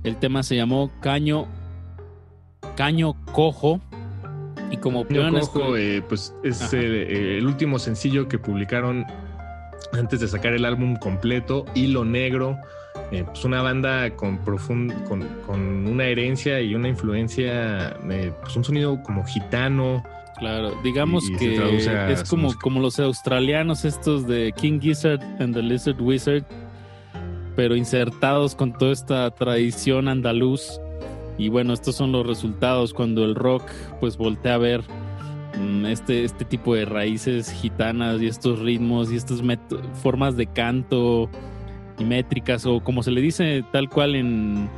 El 0.03 0.17
tema 0.17 0.41
se 0.41 0.55
llamó 0.55 0.91
Caño 0.99 1.47
Caño 2.76 3.13
Cojo. 3.34 3.80
Y 4.72 4.78
como 4.78 5.06
pudieron 5.06 5.39
Cojo, 5.39 5.60
escu- 5.76 5.78
eh, 5.80 6.01
pues 6.08 6.34
es 6.43 6.74
el, 6.74 6.93
eh, 6.95 7.38
el 7.38 7.45
último 7.45 7.80
sencillo 7.80 8.28
que 8.28 8.38
publicaron 8.39 9.06
antes 9.91 10.20
de 10.20 10.28
sacar 10.28 10.54
el 10.54 10.66
álbum 10.66 10.95
completo, 10.95 11.66
Hilo 11.76 12.04
Negro. 12.06 12.58
Eh, 13.12 13.24
pues 13.26 13.43
una 13.45 13.62
banda 13.62 14.10
con, 14.16 14.43
profund- 14.43 15.04
con, 15.08 15.28
con 15.45 15.88
una 15.88 16.06
herencia 16.06 16.62
y 16.62 16.74
una 16.76 16.88
influencia, 16.89 17.95
eh, 18.10 18.32
pues 18.41 18.56
un 18.56 18.64
sonido 18.64 19.01
como 19.04 19.24
gitano. 19.26 20.04
Claro, 20.39 20.74
digamos 20.84 21.24
Y- 21.30 21.34
y 21.34 21.38
se 21.80 21.91
que 21.91 22.12
es 22.14 22.24
como, 22.30 22.43
música. 22.43 22.62
como 22.62 22.80
los 22.80 22.99
australianos 22.99 23.86
estos 23.86 24.28
de 24.28 24.51
King 24.56 24.80
Gizzard 24.80 25.22
and 25.39 25.54
the 25.54 25.62
Lizard 25.62 26.01
Wizard, 26.01 26.43
pero 27.56 27.76
insertados 27.76 28.56
con 28.56 28.74
toda 28.74 28.91
esta 28.93 29.30
tradición 29.32 30.08
andaluz. 30.08 30.80
Y 31.38 31.49
bueno, 31.49 31.73
estos 31.73 31.95
son 31.95 32.11
los 32.11 32.25
resultados 32.25 32.93
cuando 32.93 33.23
el 33.25 33.36
rock 33.36 33.63
pues 33.99 34.17
voltea 34.17 34.55
a 34.55 34.57
ver 34.57 34.84
mm, 35.59 35.86
este, 35.86 36.23
este 36.23 36.45
tipo 36.45 36.75
de 36.75 36.86
raíces 36.86 37.51
gitanas 37.51 38.21
y 38.21 38.27
estos 38.27 38.59
ritmos 38.59 39.11
y 39.11 39.15
estas 39.15 39.41
formas 40.01 40.38
de 40.38 40.47
canto 40.47 41.29
y 41.97 42.05
métricas 42.05 42.65
o 42.65 42.79
como 42.81 43.03
se 43.03 43.11
le 43.11 43.21
dice 43.21 43.63
tal 43.71 43.89
cual 43.89 44.15
en, 44.15 44.69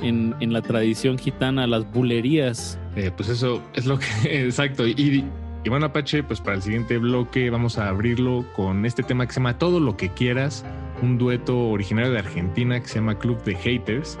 en, 0.00 0.34
en 0.40 0.52
la 0.52 0.62
tradición 0.62 1.18
gitana, 1.18 1.66
las 1.66 1.90
bulerías. 1.90 2.78
Eh, 2.96 3.10
pues 3.16 3.28
eso 3.28 3.62
es 3.74 3.86
lo 3.86 3.98
que, 3.98 4.06
exacto. 4.44 4.86
Y, 4.86 5.24
y 5.64 5.68
bueno, 5.68 5.86
Apache, 5.86 6.22
pues 6.22 6.40
para 6.40 6.56
el 6.56 6.62
siguiente 6.62 6.98
bloque 6.98 7.48
vamos 7.50 7.78
a 7.78 7.88
abrirlo 7.88 8.44
con 8.54 8.84
este 8.84 9.02
tema 9.02 9.26
que 9.26 9.32
se 9.32 9.40
llama 9.40 9.58
Todo 9.58 9.80
lo 9.80 9.96
que 9.96 10.08
quieras, 10.08 10.64
un 11.02 11.18
dueto 11.18 11.58
originario 11.68 12.12
de 12.12 12.18
Argentina 12.18 12.80
que 12.80 12.88
se 12.88 12.96
llama 12.96 13.18
Club 13.18 13.42
de 13.44 13.54
Haters. 13.56 14.18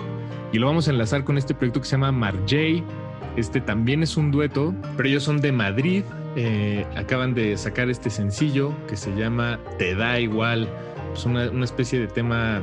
Y 0.52 0.58
lo 0.58 0.66
vamos 0.66 0.88
a 0.88 0.90
enlazar 0.90 1.24
con 1.24 1.38
este 1.38 1.54
proyecto 1.54 1.80
que 1.80 1.86
se 1.86 1.92
llama 1.92 2.12
Marjay. 2.12 2.82
Este 3.36 3.60
también 3.60 4.02
es 4.02 4.16
un 4.16 4.30
dueto, 4.30 4.74
pero 4.96 5.08
ellos 5.08 5.22
son 5.22 5.40
de 5.40 5.52
Madrid. 5.52 6.04
Eh, 6.36 6.86
acaban 6.96 7.34
de 7.34 7.56
sacar 7.56 7.88
este 7.88 8.10
sencillo 8.10 8.74
que 8.88 8.96
se 8.96 9.14
llama 9.14 9.58
Te 9.78 9.94
da 9.94 10.20
igual. 10.20 10.68
Es 11.14 11.24
una, 11.24 11.50
una 11.50 11.64
especie 11.64 12.00
de 12.00 12.08
tema 12.08 12.62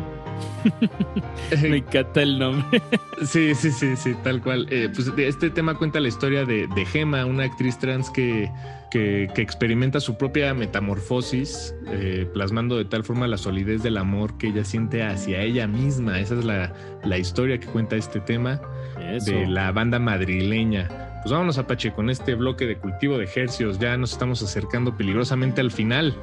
Me 1.61 1.77
encanta 1.77 2.21
el 2.21 2.39
nombre. 2.39 2.81
Sí, 3.25 3.53
sí, 3.55 3.71
sí, 3.71 3.95
sí, 3.95 4.15
tal 4.23 4.41
cual. 4.41 4.67
Eh, 4.69 4.89
pues 4.93 5.11
este 5.17 5.49
tema 5.49 5.75
cuenta 5.75 5.99
la 5.99 6.07
historia 6.07 6.45
de, 6.45 6.67
de 6.67 6.85
Gema, 6.85 7.25
una 7.25 7.43
actriz 7.43 7.77
trans 7.77 8.09
que, 8.09 8.49
que, 8.89 9.29
que 9.33 9.41
experimenta 9.41 9.99
su 9.99 10.17
propia 10.17 10.53
metamorfosis, 10.53 11.75
eh, 11.87 12.27
plasmando 12.33 12.77
de 12.77 12.85
tal 12.85 13.03
forma 13.03 13.27
la 13.27 13.37
solidez 13.37 13.83
del 13.83 13.97
amor 13.97 14.37
que 14.37 14.47
ella 14.47 14.63
siente 14.63 15.03
hacia 15.03 15.41
ella 15.41 15.67
misma. 15.67 16.19
Esa 16.19 16.35
es 16.35 16.45
la, 16.45 16.73
la 17.03 17.17
historia 17.17 17.59
que 17.59 17.67
cuenta 17.67 17.95
este 17.95 18.19
tema 18.19 18.61
Eso. 18.99 19.31
de 19.31 19.47
la 19.47 19.71
banda 19.71 19.99
madrileña. 19.99 20.87
Pues 21.21 21.31
vámonos, 21.31 21.57
Apache, 21.57 21.91
con 21.91 22.09
este 22.09 22.35
bloque 22.35 22.65
de 22.65 22.77
cultivo 22.77 23.17
de 23.17 23.25
ejercios. 23.25 23.77
Ya 23.79 23.97
nos 23.97 24.13
estamos 24.13 24.41
acercando 24.41 24.95
peligrosamente 24.95 25.61
al 25.61 25.71
final. 25.71 26.15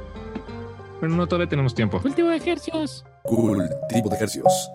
Pero 1.00 1.12
no, 1.12 1.26
todavía 1.26 1.48
tenemos 1.48 1.74
tiempo. 1.74 2.00
Cultivo 2.00 2.30
de 2.30 2.36
ejercicios. 2.36 3.04
Cultivo 3.22 4.08
de 4.08 4.16
ejercicios. 4.16 4.70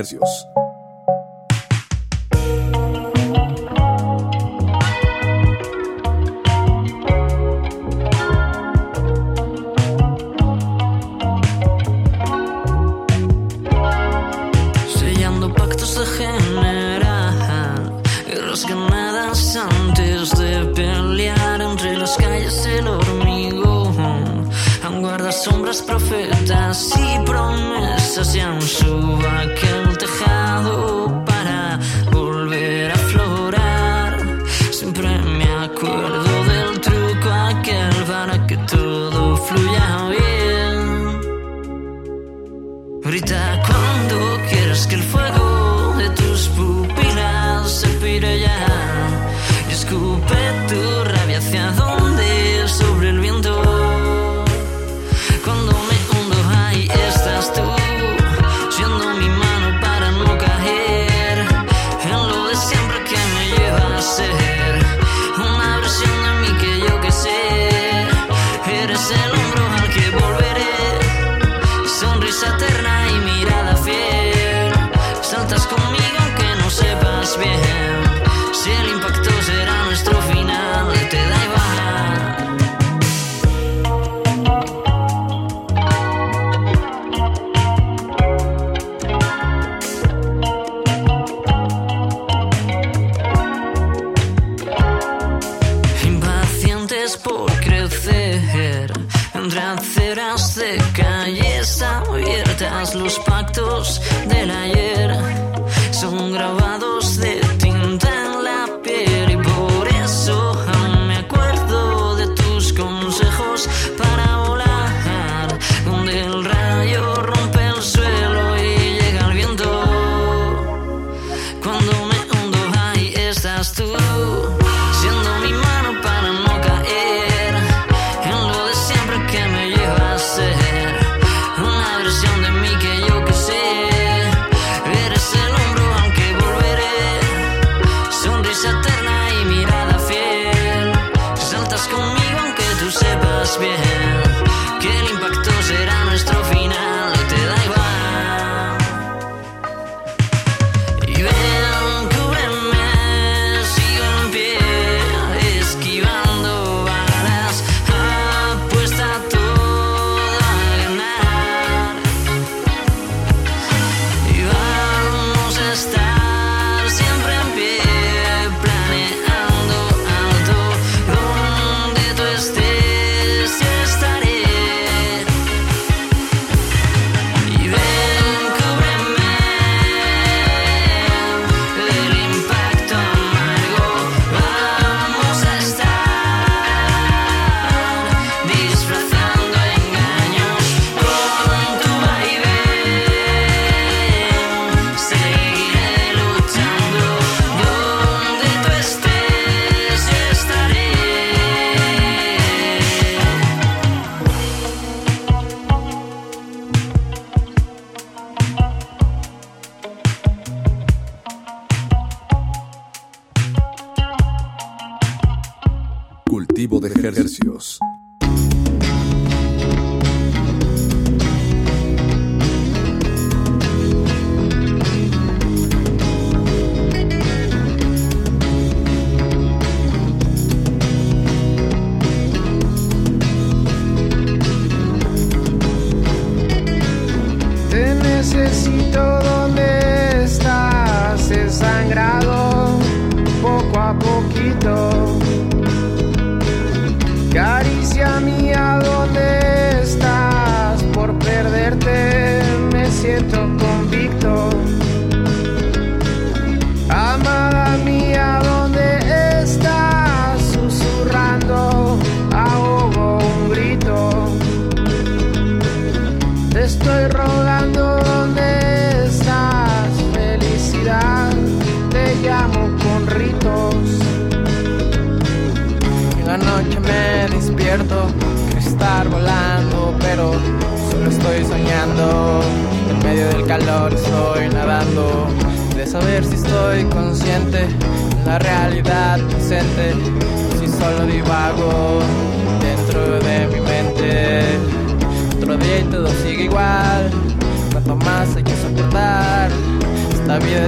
ejercicios. 0.00 0.49
Grita 43.10 43.60
cuando 43.66 44.40
quieras 44.48 44.86
que 44.86 44.94
el 44.94 45.02
fuego 45.02 45.94
de 45.98 46.10
tus 46.10 46.46
pupilas 46.50 47.68
se 47.68 47.88
pire 47.88 48.38
ya 48.38 48.66
y 49.68 49.72
escupe. 49.72 50.49
actos 103.50 104.00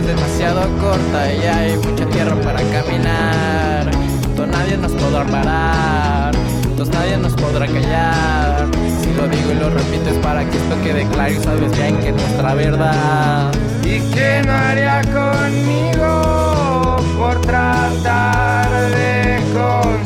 demasiado 0.07 0.62
corta 0.78 1.32
y 1.32 1.46
hay 1.46 1.76
mucha 1.76 2.07
tierra 2.07 2.34
para 2.42 2.61
caminar. 2.62 3.90
Juntos 4.24 4.48
nadie 4.48 4.76
nos 4.76 4.92
podrá 4.92 5.24
parar, 5.24 6.34
juntos 6.64 6.88
nadie 6.90 7.16
nos 7.16 7.32
podrá 7.34 7.66
callar. 7.66 8.66
Si 9.03 9.12
lo 9.14 9.28
digo 9.28 9.53
y 9.53 9.55
lo 9.55 9.70
repito 9.70 10.11
es 10.11 10.16
para 10.18 10.44
que 10.44 10.57
esto 10.57 10.80
quede 10.82 11.07
claro 11.09 11.32
y 11.32 11.38
sabes 11.38 11.72
bien 11.76 11.96
que 11.98 12.09
es 12.09 12.14
nuestra 12.14 12.55
verdad. 12.55 13.53
¿Y 13.84 14.00
qué 14.12 14.42
no 14.44 14.53
haría 14.53 15.03
conmigo 15.03 16.96
por 17.18 17.40
tratar 17.42 18.70
de 18.90 19.40
conseguir 19.55 20.01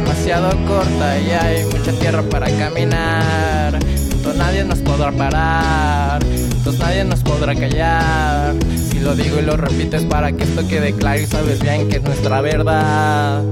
demasiado 0.00 0.50
corta 0.66 1.20
y 1.20 1.30
hay 1.30 1.64
mucha 1.64 1.92
tierra 1.92 2.22
para 2.22 2.46
caminar. 2.46 3.78
Juntos 4.10 4.36
nadie 4.36 4.64
nos 4.64 4.78
podrá 4.78 5.12
parar, 5.12 6.24
juntos 6.24 6.78
nadie 6.78 7.04
nos 7.04 7.22
podrá 7.22 7.54
callar. 7.54 8.54
Si 8.76 9.00
lo 9.00 9.14
digo 9.14 9.38
y 9.38 9.42
lo 9.42 9.56
repito 9.56 9.96
es 9.96 10.04
para 10.04 10.32
que 10.32 10.44
esto 10.44 10.66
quede 10.66 10.94
claro 10.94 11.20
y 11.20 11.26
sabes 11.26 11.60
bien 11.60 11.88
que 11.88 11.96
es 11.96 12.02
nuestra 12.02 12.40
verdad. 12.40 13.44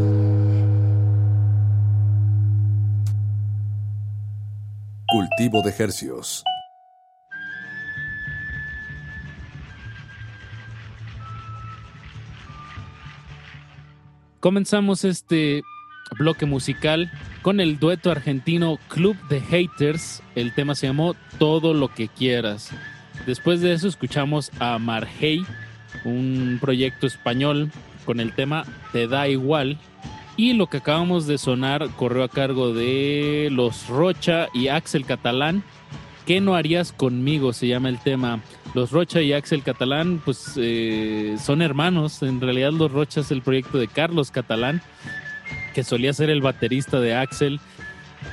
Cultivo 5.07 5.63
de 5.63 5.75
hercios. 5.79 6.45
Comenzamos 14.41 15.05
este 15.05 15.63
bloque 16.19 16.47
musical 16.47 17.11
con 17.43 17.61
el 17.61 17.79
dueto 17.79 18.11
argentino 18.11 18.79
Club 18.89 19.17
de 19.29 19.41
Haters. 19.41 20.23
El 20.35 20.53
tema 20.55 20.75
se 20.75 20.89
llamó 20.89 21.15
Todo 21.39 21.73
lo 21.73 21.89
que 21.89 22.09
quieras. 22.09 22.71
Después 23.27 23.61
de 23.61 23.73
eso 23.73 23.89
escuchamos 23.89 24.51
a 24.59 24.79
Margey, 24.79 25.45
un 26.05 26.59
proyecto 26.61 27.07
español 27.07 27.71
con 28.05 28.21
el 28.21 28.33
tema 28.33 28.65
Te 28.93 29.07
da 29.07 29.29
igual. 29.29 29.79
Y 30.37 30.53
lo 30.53 30.69
que 30.69 30.77
acabamos 30.77 31.27
de 31.27 31.37
sonar 31.37 31.89
corrió 31.97 32.23
a 32.23 32.29
cargo 32.29 32.73
de 32.73 33.49
Los 33.51 33.89
Rocha 33.89 34.47
y 34.55 34.69
Axel 34.69 35.05
Catalán. 35.05 35.65
¿Qué 36.27 36.41
no 36.41 36.55
harías 36.55 36.93
conmigo? 36.93 37.53
Se 37.53 37.67
llama 37.67 37.89
el 37.89 37.99
tema. 37.99 38.41
Los 38.75 38.93
Rocha 38.93 39.21
y 39.21 39.33
Axel 39.33 39.63
Catalán, 39.63 40.21
pues 40.25 40.53
eh, 40.57 41.37
son 41.43 41.63
hermanos. 41.63 42.23
En 42.23 42.41
realidad, 42.41 42.71
Los 42.73 42.93
Rocha 42.93 43.21
es 43.21 43.31
el 43.31 43.43
proyecto 43.43 43.79
de 43.79 43.89
Carlos 43.89 44.31
Catalán, 44.31 44.83
que 45.75 45.85
solía 45.85 46.13
ser 46.13 46.31
el 46.31 46.41
baterista 46.41 47.01
de 47.01 47.15
Axel. 47.15 47.61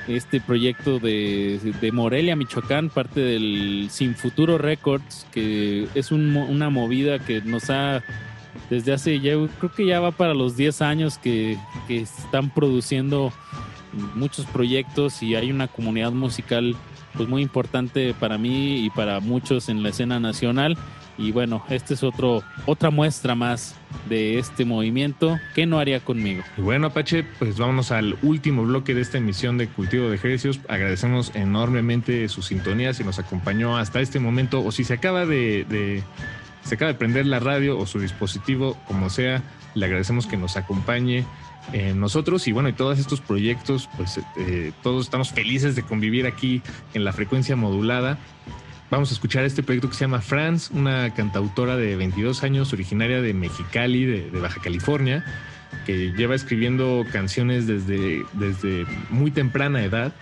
Este 0.07 0.41
proyecto 0.41 0.99
de, 0.99 1.59
de 1.79 1.91
Morelia, 1.91 2.35
Michoacán, 2.35 2.89
parte 2.89 3.19
del 3.19 3.87
Sin 3.91 4.15
Futuro 4.15 4.57
Records, 4.57 5.27
que 5.31 5.87
es 5.93 6.11
una 6.11 6.69
movida 6.69 7.19
que 7.19 7.41
nos 7.41 7.69
ha 7.69 8.03
desde 8.69 8.93
hace 8.93 9.19
ya, 9.19 9.33
creo 9.59 9.71
que 9.75 9.85
ya 9.85 9.99
va 9.99 10.11
para 10.11 10.33
los 10.33 10.55
10 10.57 10.81
años 10.81 11.17
que, 11.17 11.57
que 11.87 12.01
están 12.01 12.53
produciendo 12.53 13.31
muchos 14.15 14.45
proyectos 14.45 15.21
y 15.21 15.35
hay 15.35 15.51
una 15.51 15.67
comunidad 15.67 16.11
musical 16.11 16.75
pues 17.13 17.29
muy 17.29 17.41
importante 17.41 18.13
para 18.13 18.37
mí 18.37 18.85
y 18.85 18.89
para 18.89 19.19
muchos 19.19 19.69
en 19.69 19.83
la 19.83 19.89
escena 19.89 20.19
nacional 20.19 20.77
y 21.17 21.31
bueno, 21.31 21.63
este 21.69 21.93
es 21.93 22.03
otro 22.03 22.43
otra 22.65 22.89
muestra 22.89 23.35
más 23.35 23.75
de 24.09 24.37
este 24.39 24.65
movimiento 24.65 25.39
que 25.53 25.65
no 25.65 25.79
haría 25.79 25.99
conmigo. 25.99 26.43
Y 26.57 26.61
bueno, 26.61 26.87
Apache, 26.87 27.25
pues 27.39 27.57
vámonos 27.57 27.91
al 27.91 28.17
último 28.21 28.63
bloque 28.63 28.93
de 28.93 29.01
esta 29.01 29.17
emisión 29.17 29.57
de 29.57 29.67
Cultivo 29.67 30.09
de 30.09 30.15
Ejercicios. 30.15 30.59
Agradecemos 30.67 31.31
enormemente 31.35 32.27
su 32.29 32.41
sintonía, 32.41 32.93
si 32.93 33.03
nos 33.03 33.19
acompañó 33.19 33.77
hasta 33.77 34.01
este 34.01 34.19
momento 34.19 34.63
o 34.63 34.71
si 34.71 34.83
se 34.83 34.93
acaba 34.93 35.25
de, 35.25 36.03
se 36.63 36.75
acaba 36.75 36.91
de 36.91 36.97
prender 36.97 37.25
la 37.25 37.39
radio 37.39 37.77
o 37.77 37.85
su 37.85 37.99
dispositivo, 37.99 38.77
como 38.87 39.09
sea, 39.09 39.43
le 39.73 39.85
agradecemos 39.85 40.27
que 40.27 40.37
nos 40.37 40.57
acompañe 40.57 41.25
nosotros 41.95 42.47
y 42.47 42.51
bueno, 42.51 42.69
y 42.69 42.73
todos 42.73 42.99
estos 42.99 43.21
proyectos, 43.21 43.89
pues 43.97 44.19
eh, 44.37 44.71
todos 44.83 45.05
estamos 45.05 45.31
felices 45.31 45.75
de 45.75 45.83
convivir 45.83 46.27
aquí 46.27 46.61
en 46.93 47.03
la 47.03 47.11
frecuencia 47.11 47.55
modulada. 47.55 48.19
Vamos 48.91 49.09
a 49.09 49.13
escuchar 49.13 49.43
este 49.45 49.63
proyecto 49.63 49.89
que 49.89 49.95
se 49.95 50.01
llama 50.01 50.21
Franz, 50.21 50.69
una 50.71 51.13
cantautora 51.13 51.75
de 51.75 51.95
22 51.95 52.43
años, 52.43 52.71
originaria 52.71 53.21
de 53.21 53.33
Mexicali, 53.33 54.05
de, 54.05 54.29
de 54.29 54.39
Baja 54.39 54.61
California, 54.61 55.25
que 55.85 56.11
lleva 56.13 56.35
escribiendo 56.35 57.03
canciones 57.11 57.65
desde, 57.67 58.23
desde 58.33 58.85
muy 59.09 59.31
temprana 59.31 59.83
edad. 59.83 60.13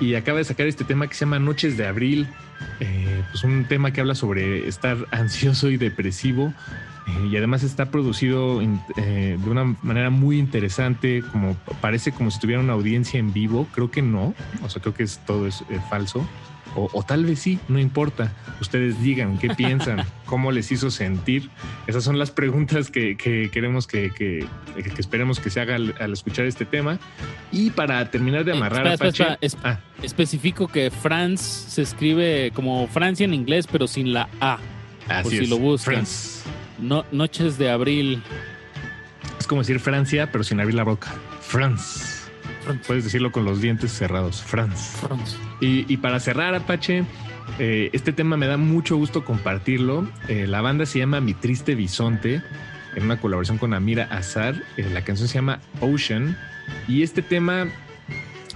Y 0.00 0.14
acaba 0.14 0.38
de 0.38 0.44
sacar 0.44 0.66
este 0.66 0.84
tema 0.84 1.08
que 1.08 1.14
se 1.14 1.24
llama 1.24 1.38
Noches 1.40 1.76
de 1.76 1.86
Abril, 1.86 2.26
eh, 2.80 3.22
pues 3.32 3.42
un 3.44 3.64
tema 3.64 3.92
que 3.92 4.00
habla 4.00 4.14
sobre 4.14 4.68
estar 4.68 4.96
ansioso 5.10 5.68
y 5.70 5.76
depresivo. 5.76 6.54
Eh, 7.08 7.28
y 7.32 7.36
además 7.36 7.64
está 7.64 7.90
producido 7.90 8.62
in- 8.62 8.80
eh, 8.96 9.36
de 9.42 9.50
una 9.50 9.64
manera 9.82 10.10
muy 10.10 10.38
interesante, 10.38 11.22
como 11.32 11.54
parece 11.80 12.12
como 12.12 12.30
si 12.30 12.38
tuviera 12.40 12.60
una 12.62 12.72
audiencia 12.72 13.18
en 13.20 13.32
vivo, 13.32 13.66
creo 13.72 13.90
que 13.92 14.02
no, 14.02 14.34
o 14.62 14.68
sea, 14.68 14.80
creo 14.82 14.94
que 14.94 15.02
es 15.04 15.18
todo 15.26 15.46
es 15.46 15.60
eh, 15.70 15.78
falso. 15.90 16.26
O, 16.76 16.88
o 16.92 17.02
tal 17.02 17.24
vez 17.24 17.38
sí, 17.40 17.58
no 17.68 17.78
importa. 17.80 18.32
Ustedes 18.60 19.00
digan 19.02 19.38
qué 19.38 19.48
piensan, 19.56 20.04
cómo 20.26 20.52
les 20.52 20.70
hizo 20.70 20.90
sentir. 20.90 21.48
Esas 21.86 22.04
son 22.04 22.18
las 22.18 22.30
preguntas 22.30 22.90
que, 22.90 23.16
que 23.16 23.50
queremos 23.50 23.86
que, 23.86 24.10
que, 24.14 24.46
que 24.76 25.00
esperemos 25.00 25.40
que 25.40 25.50
se 25.50 25.60
haga 25.60 25.74
al, 25.74 25.94
al 25.98 26.12
escuchar 26.12 26.44
este 26.46 26.64
tema. 26.66 26.98
Y 27.50 27.70
para 27.70 28.10
terminar 28.10 28.44
de 28.44 28.52
amarrar, 28.52 28.86
Eh, 28.86 28.92
Espera, 28.92 29.08
espera, 29.10 29.30
Apache- 29.34 29.38
espera. 29.40 29.80
Es- 29.98 30.04
Especifico 30.04 30.68
que 30.68 30.90
Franz 30.90 31.40
se 31.40 31.80
escribe 31.82 32.50
como 32.54 32.86
Francia 32.88 33.24
en 33.24 33.32
inglés, 33.32 33.66
pero 33.66 33.86
sin 33.86 34.12
la 34.12 34.28
A. 34.40 34.58
por 35.06 35.16
Así 35.16 35.30
si 35.38 35.44
es, 35.44 35.48
lo 35.48 35.56
buscan. 35.58 36.04
No, 36.78 37.06
Noches 37.10 37.56
de 37.56 37.70
Abril. 37.70 38.22
Es 39.40 39.46
como 39.46 39.62
decir 39.62 39.80
Francia, 39.80 40.30
pero 40.30 40.44
sin 40.44 40.60
abrir 40.60 40.74
la 40.74 40.82
boca. 40.84 41.14
France. 41.40 42.15
Puedes 42.86 43.04
decirlo 43.04 43.32
con 43.32 43.44
los 43.44 43.60
dientes 43.60 43.92
cerrados. 43.92 44.42
France. 44.42 44.98
Y, 45.60 45.92
y 45.92 45.96
para 45.98 46.20
cerrar, 46.20 46.54
Apache, 46.54 47.04
eh, 47.58 47.90
este 47.92 48.12
tema 48.12 48.36
me 48.36 48.46
da 48.46 48.56
mucho 48.56 48.96
gusto 48.96 49.24
compartirlo. 49.24 50.08
Eh, 50.28 50.46
la 50.46 50.60
banda 50.60 50.86
se 50.86 50.98
llama 50.98 51.20
Mi 51.20 51.34
Triste 51.34 51.74
Bisonte, 51.74 52.42
en 52.94 53.04
una 53.04 53.20
colaboración 53.20 53.58
con 53.58 53.74
Amira 53.74 54.04
Azar. 54.04 54.62
Eh, 54.76 54.88
la 54.92 55.02
canción 55.02 55.28
se 55.28 55.36
llama 55.36 55.60
Ocean. 55.80 56.36
Y 56.88 57.02
este 57.02 57.22
tema, 57.22 57.66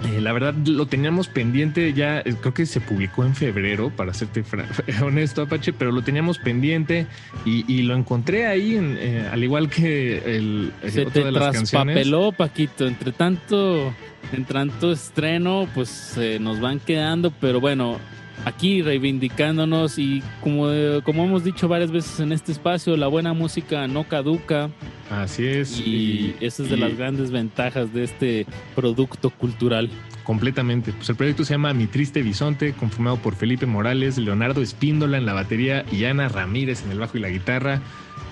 eh, 0.04 0.20
la 0.20 0.32
verdad, 0.32 0.54
lo 0.66 0.86
teníamos 0.86 1.28
pendiente 1.28 1.92
ya, 1.92 2.20
eh, 2.20 2.34
creo 2.40 2.54
que 2.54 2.66
se 2.66 2.80
publicó 2.80 3.24
en 3.24 3.34
febrero, 3.34 3.90
para 3.90 4.14
serte 4.14 4.44
honesto, 5.02 5.42
Apache, 5.42 5.72
pero 5.72 5.92
lo 5.92 6.02
teníamos 6.02 6.38
pendiente 6.38 7.06
y, 7.44 7.70
y 7.72 7.82
lo 7.82 7.94
encontré 7.94 8.46
ahí, 8.46 8.76
en, 8.76 8.96
eh, 8.98 9.28
al 9.30 9.42
igual 9.44 9.68
que 9.68 10.18
el, 10.36 10.72
eh, 10.82 10.90
Se 10.90 11.00
otra 11.02 11.12
te 11.12 11.24
de 11.24 11.32
las 11.32 11.52
canciones. 11.52 11.94
traspapeló, 11.94 12.32
Paquito. 12.32 12.86
Entre 12.86 13.12
tanto, 13.12 13.94
en 14.32 14.44
tanto 14.44 14.92
estreno, 14.92 15.68
pues 15.74 16.14
eh, 16.16 16.38
nos 16.40 16.60
van 16.60 16.80
quedando, 16.80 17.30
pero 17.40 17.60
bueno, 17.60 17.98
aquí 18.44 18.82
reivindicándonos 18.82 19.98
y 19.98 20.22
como, 20.42 20.68
como 21.04 21.24
hemos 21.24 21.44
dicho 21.44 21.68
varias 21.68 21.90
veces 21.90 22.20
en 22.20 22.32
este 22.32 22.52
espacio, 22.52 22.96
la 22.96 23.06
buena 23.06 23.32
música 23.32 23.86
no 23.88 24.04
caduca. 24.04 24.70
Así 25.10 25.44
es. 25.46 25.80
Y, 25.80 26.34
esa 26.40 26.62
es 26.62 26.70
de 26.70 26.76
y- 26.76 26.80
las 26.80 26.96
grandes 26.96 27.30
ventajas 27.30 27.92
de 27.92 28.04
este 28.04 28.46
producto 28.74 29.30
cultural. 29.30 29.90
Completamente. 30.24 30.92
Pues 30.92 31.08
el 31.08 31.16
proyecto 31.16 31.44
se 31.44 31.54
llama 31.54 31.74
Mi 31.74 31.86
Triste 31.86 32.22
Bisonte, 32.22 32.72
conformado 32.74 33.16
por 33.16 33.34
Felipe 33.34 33.66
Morales, 33.66 34.16
Leonardo 34.18 34.62
Espíndola 34.62 35.18
en 35.18 35.26
la 35.26 35.32
batería 35.32 35.84
y 35.90 36.04
Ana 36.04 36.28
Ramírez 36.28 36.84
en 36.84 36.92
el 36.92 37.00
bajo 37.00 37.16
y 37.18 37.20
la 37.20 37.30
guitarra. 37.30 37.80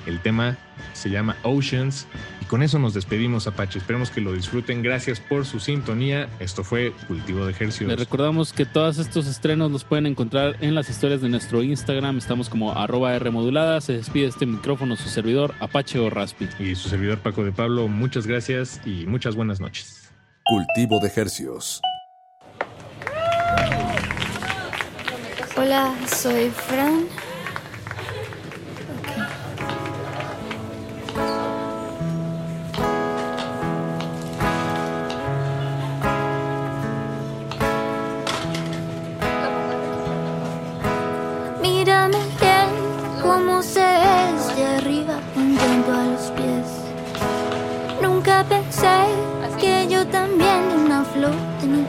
El 0.06 0.20
tema 0.20 0.56
se 0.92 1.10
llama 1.10 1.36
Oceans. 1.42 2.06
Y 2.48 2.50
con 2.50 2.62
eso 2.62 2.78
nos 2.78 2.94
despedimos, 2.94 3.46
Apache. 3.46 3.78
Esperemos 3.78 4.10
que 4.10 4.20
lo 4.20 4.32
disfruten. 4.32 4.80
Gracias 4.80 5.18
por 5.20 5.44
su 5.44 5.60
sintonía. 5.60 6.30
Esto 6.38 6.62
fue 6.62 6.92
Cultivo 7.06 7.44
de 7.44 7.50
Ejercicios. 7.50 7.90
Les 7.90 7.98
recordamos 7.98 8.52
que 8.52 8.64
todos 8.64 8.98
estos 8.98 9.26
estrenos 9.26 9.70
los 9.70 9.84
pueden 9.84 10.06
encontrar 10.06 10.56
en 10.60 10.74
las 10.74 10.88
historias 10.88 11.20
de 11.20 11.28
nuestro 11.28 11.62
Instagram. 11.62 12.16
Estamos 12.16 12.48
como 12.48 12.72
arroba 12.72 13.18
Rmodulada. 13.18 13.80
Se 13.80 13.94
despide 13.94 14.28
este 14.28 14.46
micrófono 14.46 14.96
su 14.96 15.08
servidor 15.10 15.54
Apache 15.60 15.98
o 15.98 16.08
Raspi. 16.08 16.48
Y 16.60 16.74
su 16.76 16.88
servidor 16.88 17.18
Paco 17.18 17.44
de 17.44 17.52
Pablo, 17.52 17.88
muchas 17.88 18.26
gracias 18.26 18.80
y 18.86 19.04
muchas 19.04 19.34
buenas 19.34 19.60
noches. 19.60 20.10
Cultivo 20.44 21.00
de 21.00 21.12
Hercios. 21.14 21.82
Hola, 25.56 25.92
soy 26.06 26.50
Fran. 26.50 27.27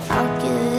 pocket 0.08 0.79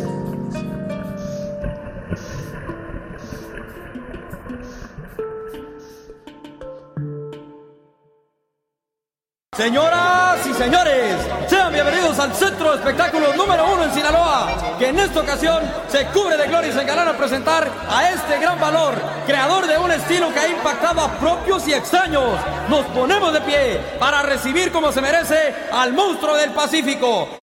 nos 22.71 22.85
ponemos 22.85 23.33
de 23.33 23.41
pie 23.41 23.79
para 23.99 24.21
recibir 24.21 24.71
como 24.71 24.93
se 24.93 25.01
merece 25.01 25.53
al 25.73 25.91
monstruo 25.91 26.37
del 26.37 26.51
Pacífico. 26.51 27.40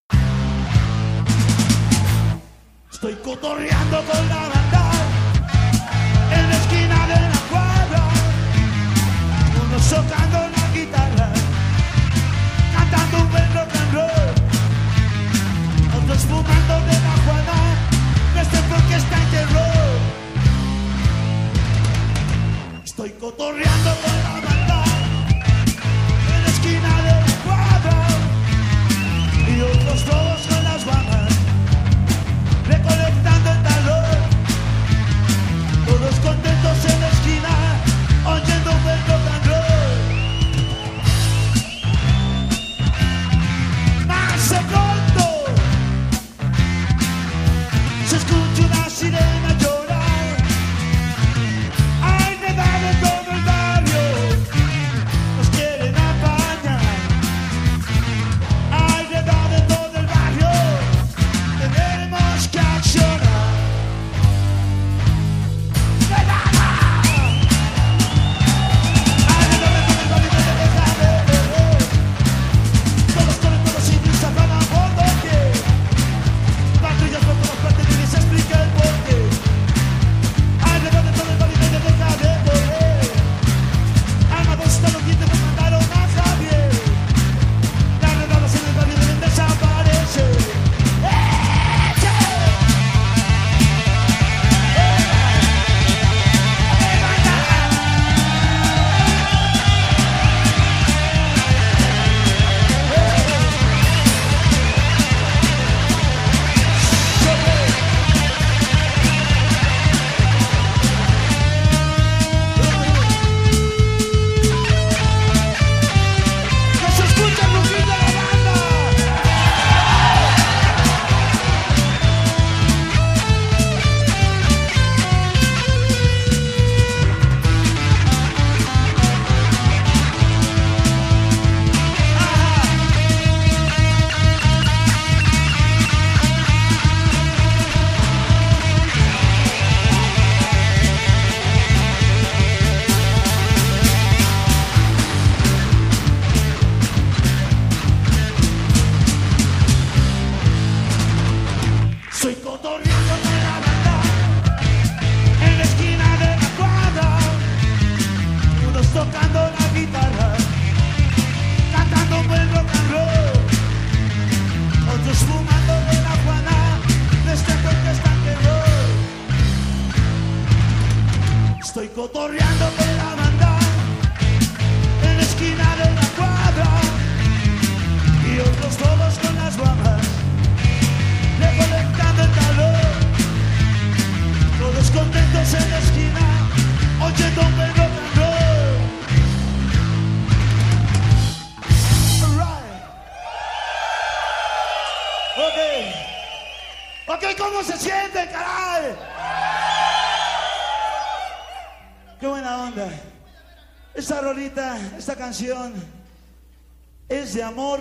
es 207.09 207.35
de 207.35 207.43
amor 207.43 207.81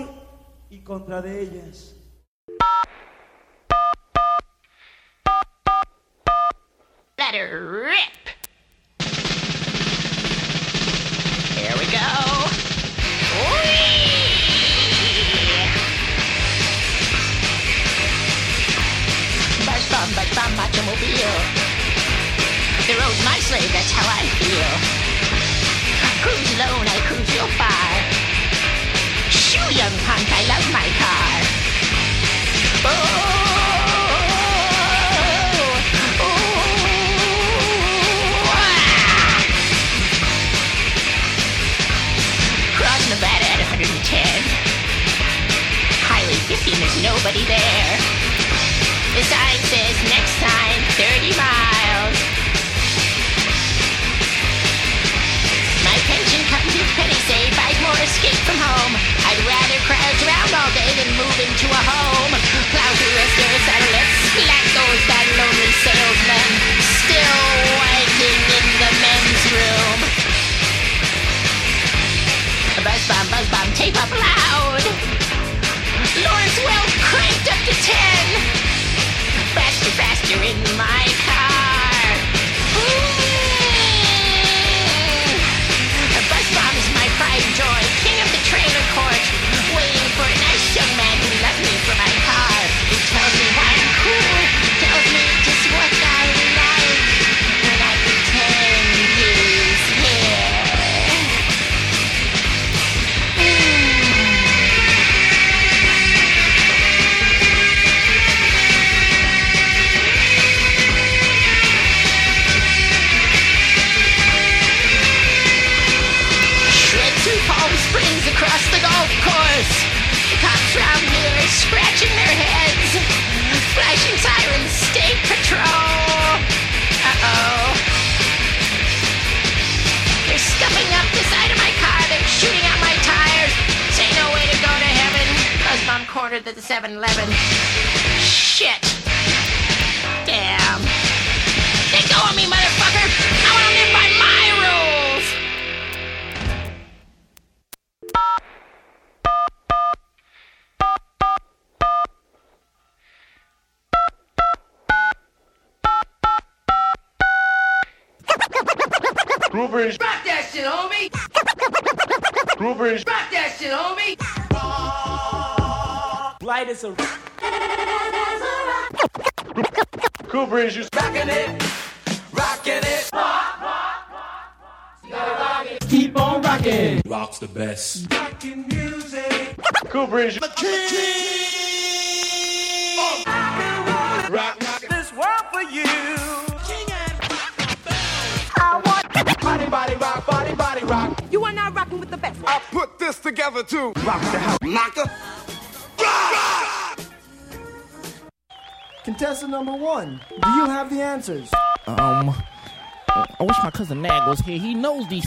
y 0.69 0.79
contra 0.79 1.21
de 1.21 1.41
ella. 1.41 1.56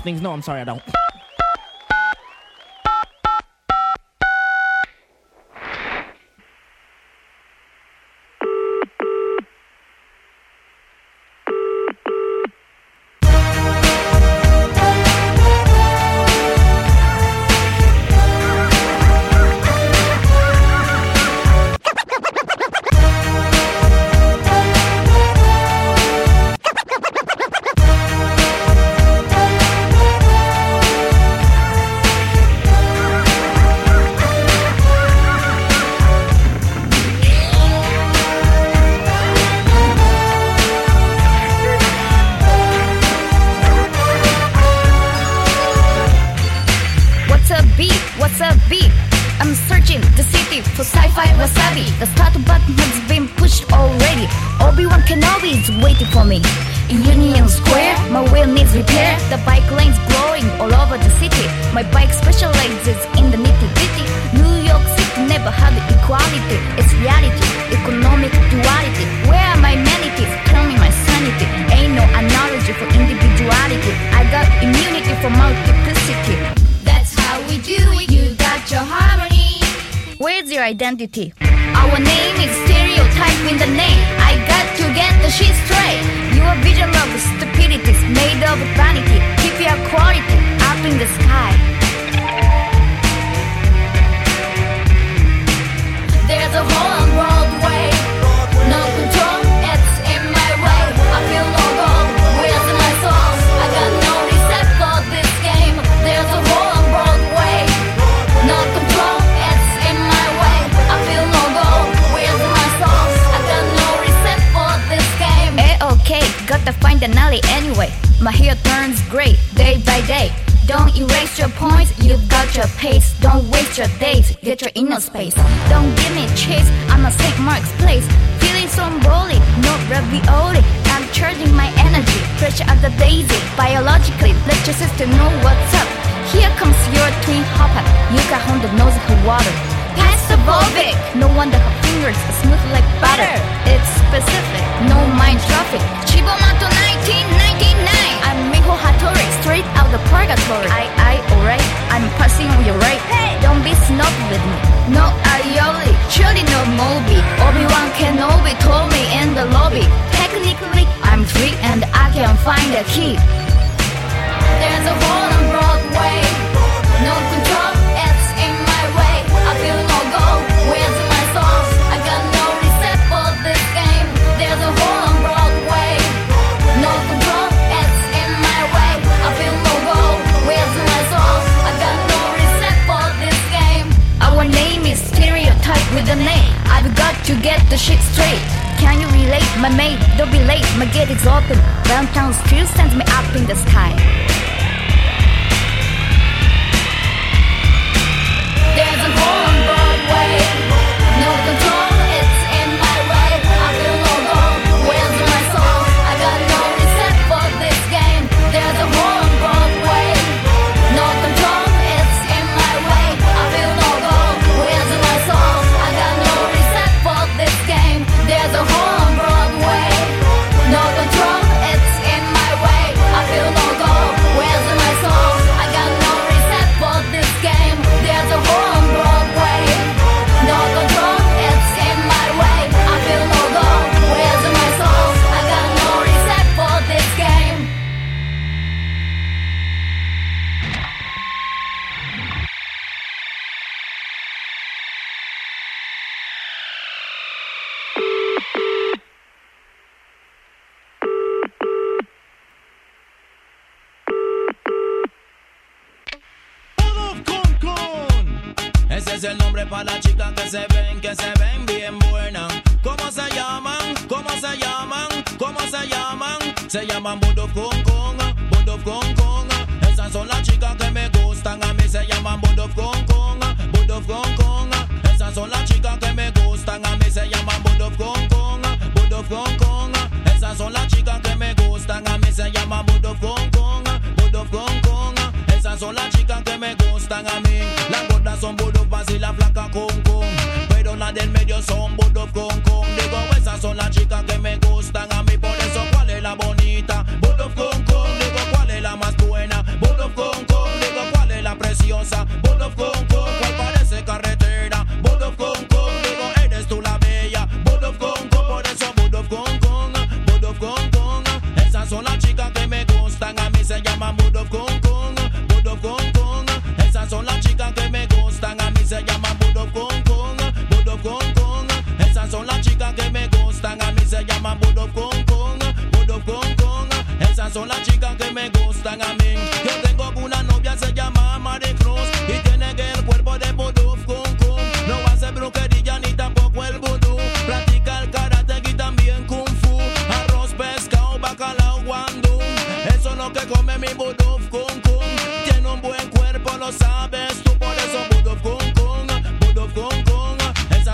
These 0.01 0.05
things. 0.13 0.23
No, 0.23 0.33
I'm 0.33 0.43
sorry, 0.43 0.61
I 0.61 0.65
don't. 0.65 0.83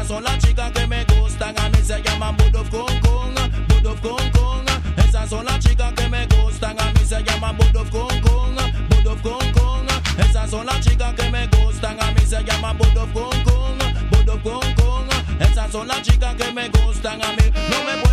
son 0.07 0.23
las 0.23 0.39
chicas 0.39 0.71
que 0.73 0.87
me 0.87 1.05
gustan. 1.05 1.55
A 1.59 1.69
mí 1.69 1.79
se 1.83 2.01
llaman 2.03 2.37
Budov 2.37 2.69
Kong 2.71 3.01
Kong, 3.03 3.35
Budov 3.69 4.01
Kong 4.01 4.31
Kong. 4.33 4.67
Esas 4.97 5.29
son 5.29 5.45
las 5.45 5.59
chicas 5.59 5.93
que 5.95 6.09
me 6.09 6.27
gustan. 6.27 6.79
A 6.81 6.93
mí 6.93 7.01
se 7.05 7.23
llaman 7.23 7.57
Budov 7.57 7.91
Kong 7.91 8.21
Kong, 8.21 8.57
Budov 8.91 9.21
Kong 9.23 9.53
Kong. 9.53 9.87
Esas 10.19 10.51
son 10.51 10.67
las 10.67 10.81
chicas 10.81 11.15
que 11.15 11.31
me 11.31 11.47
gustan. 11.49 12.01
A 12.01 12.11
mí 12.13 12.21
se 12.21 12.43
llaman 12.45 12.79
Budov 12.79 13.13
Kong 13.13 13.43
Kong, 13.45 13.79
Budov 14.11 14.43
Kong 14.43 14.75
Kong. 14.77 15.09
Esas 15.41 15.73
son 15.73 15.89
las 15.89 16.03
chicas 16.03 16.35
que 16.37 16.53
me 16.53 16.69
gustan. 16.69 17.23
A 17.23 17.33
mí 17.33 17.51
no 17.71 17.85
me 17.85 18.06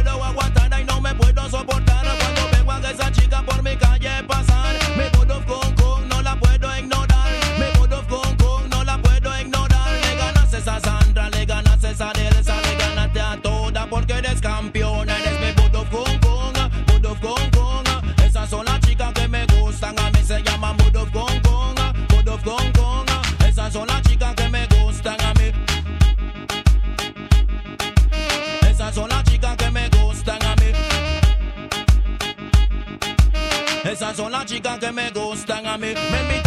Chicas 34.45 34.77
que 34.77 34.91
me 34.91 35.09
gustan 35.11 35.65
a 35.65 35.77
mí. 35.77 35.93
Me 36.11 36.42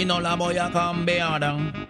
y 0.00 0.04
no 0.06 0.18
la 0.20 0.34
voy 0.34 0.56
a 0.56 0.70
cambiar. 0.70 1.89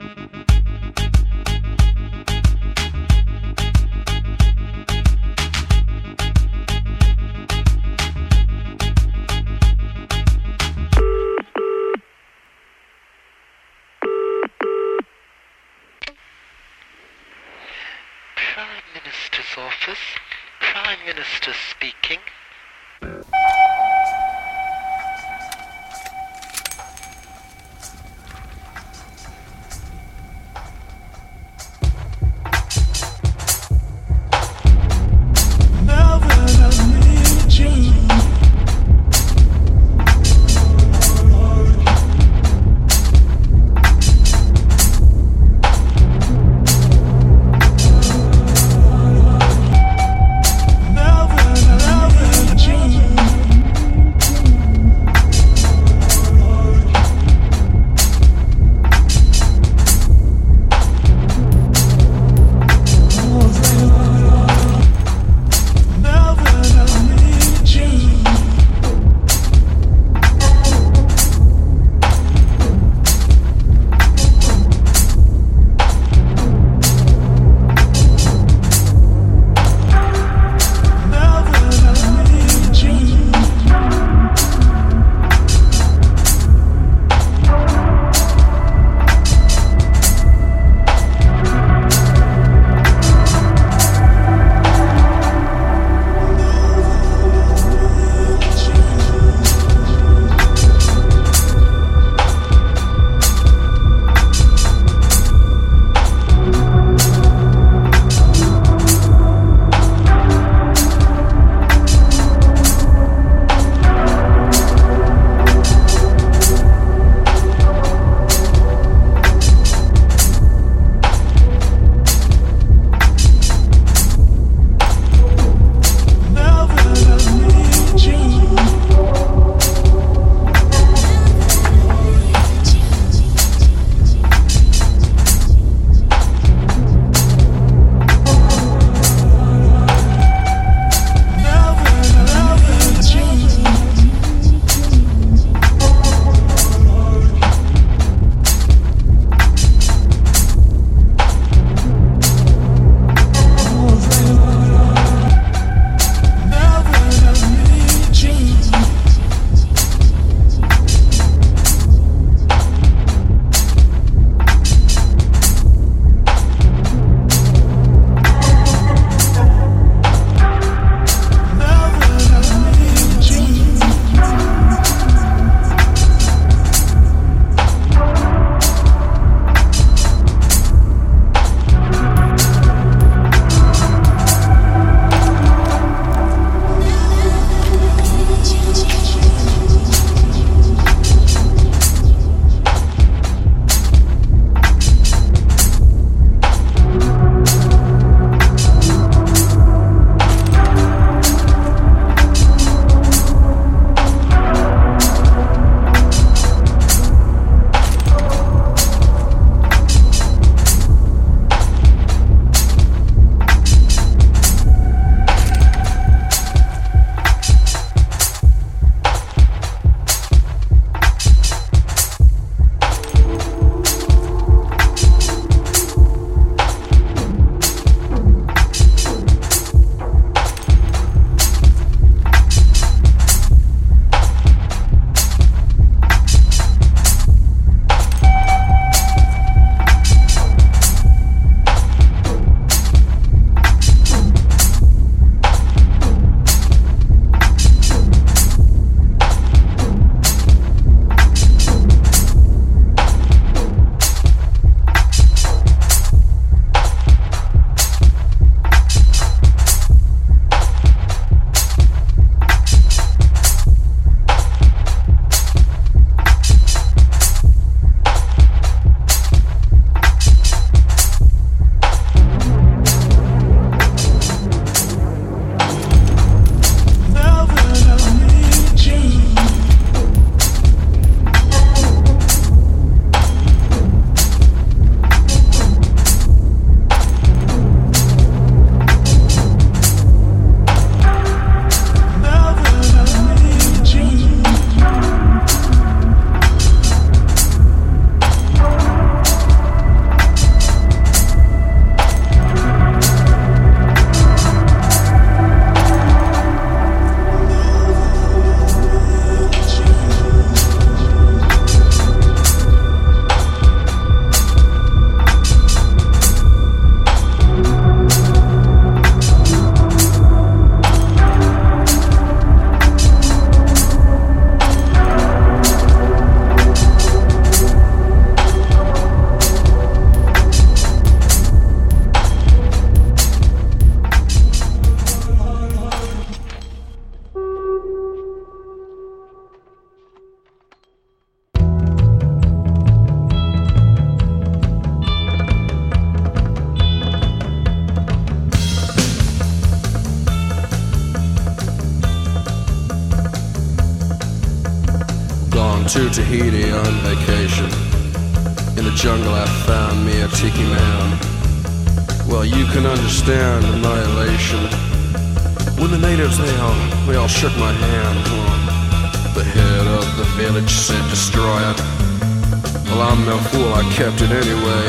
Well, 373.30 373.38
I'm 373.38 373.44
fool, 373.46 373.72
I 373.74 373.86
kept 373.94 374.22
it 374.26 374.32
anyway. 374.34 374.86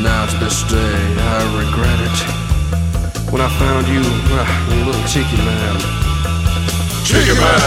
Now 0.00 0.24
to 0.24 0.36
this 0.40 0.64
day, 0.72 0.96
I 1.20 1.44
regret 1.60 2.00
it. 2.00 2.18
When 3.28 3.44
I 3.44 3.50
found 3.60 3.84
you, 3.92 4.00
ah, 4.32 4.48
you 4.72 4.80
little 4.80 5.04
tiki 5.04 5.36
man. 5.36 5.76
Tiki 7.04 7.36
man! 7.36 7.60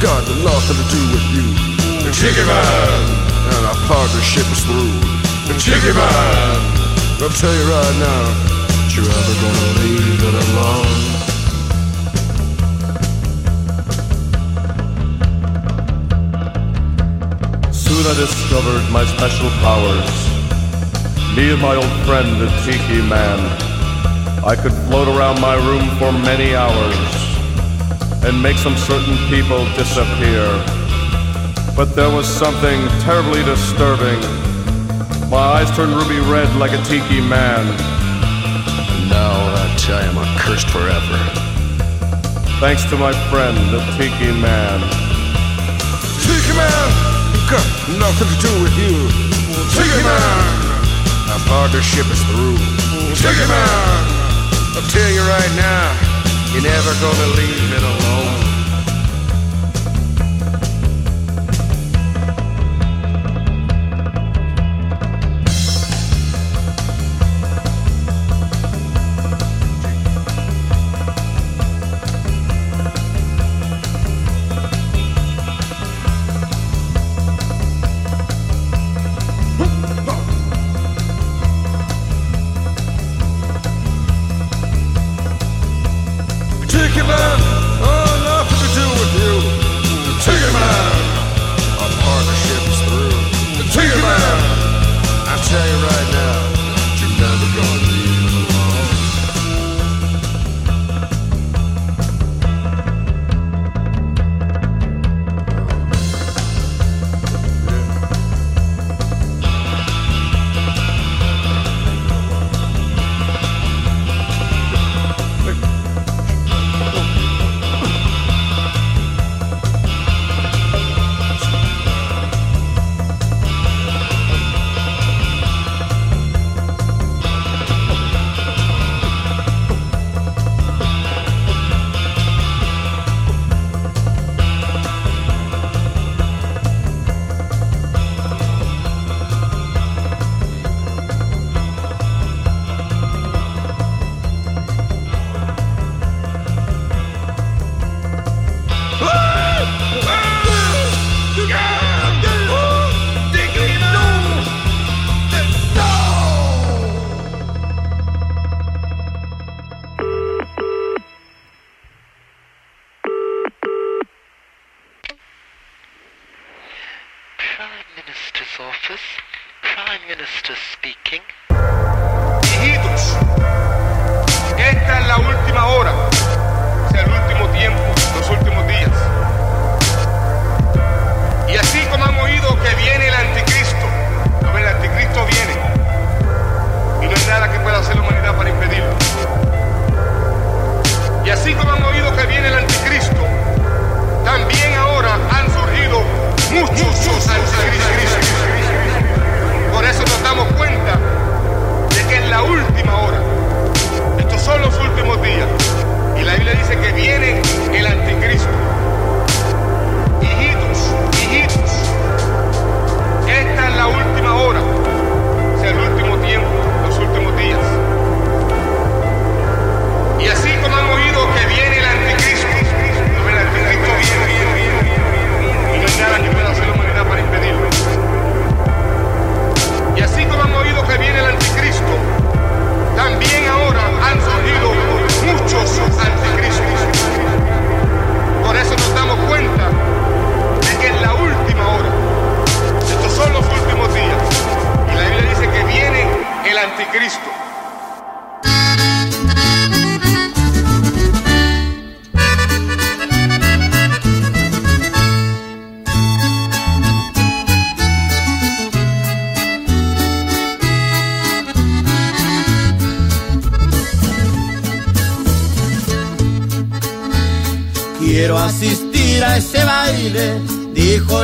God, 0.00 0.24
Got 0.24 0.48
nothing 0.48 0.80
to 0.80 0.86
do 0.88 1.02
with 1.12 1.26
you. 1.36 1.44
Tiki 2.08 2.40
man! 2.48 3.00
And 3.52 3.66
our 3.68 3.76
partnership 3.84 4.48
is 4.48 4.64
through. 4.64 4.96
Tiki 5.60 5.92
man! 5.92 6.56
I'll 7.20 7.28
tell 7.36 7.52
you 7.52 7.64
right 7.68 7.96
now, 8.00 8.24
you're 8.96 9.12
ever 9.12 9.34
gonna 9.44 9.68
leave 9.84 10.24
it 10.24 10.34
alone. 10.40 11.21
Soon 18.02 18.10
I 18.10 18.18
discovered 18.18 18.90
my 18.90 19.04
special 19.04 19.48
powers. 19.62 20.10
Me 21.36 21.52
and 21.52 21.62
my 21.62 21.76
old 21.76 21.94
friend, 22.02 22.40
the 22.40 22.50
Tiki 22.64 23.00
Man. 23.06 23.38
I 24.44 24.56
could 24.56 24.72
float 24.88 25.06
around 25.06 25.40
my 25.40 25.54
room 25.54 25.86
for 26.00 26.10
many 26.10 26.56
hours 26.56 26.98
and 28.26 28.42
make 28.42 28.56
some 28.56 28.76
certain 28.76 29.16
people 29.30 29.62
disappear. 29.78 30.50
But 31.76 31.94
there 31.94 32.10
was 32.10 32.26
something 32.26 32.80
terribly 33.06 33.44
disturbing. 33.44 34.18
My 35.30 35.62
eyes 35.62 35.70
turned 35.76 35.94
ruby 35.94 36.18
red 36.26 36.50
like 36.56 36.72
a 36.72 36.82
Tiki 36.82 37.20
Man. 37.20 37.62
And 37.70 39.10
now 39.10 39.30
I 39.30 39.76
tell 39.78 40.02
you, 40.02 40.18
I'm 40.18 40.38
cursed 40.40 40.70
forever. 40.70 41.18
Thanks 42.58 42.82
to 42.90 42.96
my 42.96 43.12
friend, 43.30 43.56
the 43.70 43.78
Tiki 43.94 44.32
Man. 44.42 44.80
Tiki 46.18 46.56
man, 46.56 47.01
got 47.52 47.68
nothing 48.00 48.28
to 48.32 48.38
do 48.40 48.52
with 48.64 48.72
you. 48.80 48.96
Tiki 49.68 50.00
man, 50.00 50.48
our 51.28 51.42
partnership 51.44 52.06
is 52.08 52.22
through. 52.32 52.56
Tiki 53.12 53.44
man, 53.44 54.00
I'll 54.72 54.88
tell 54.88 55.10
you 55.12 55.20
right 55.20 55.52
now, 55.52 55.92
you're 56.52 56.62
never 56.64 56.92
gonna 57.04 57.28
leave 57.36 57.72
it 57.76 57.82
alone. 57.82 58.11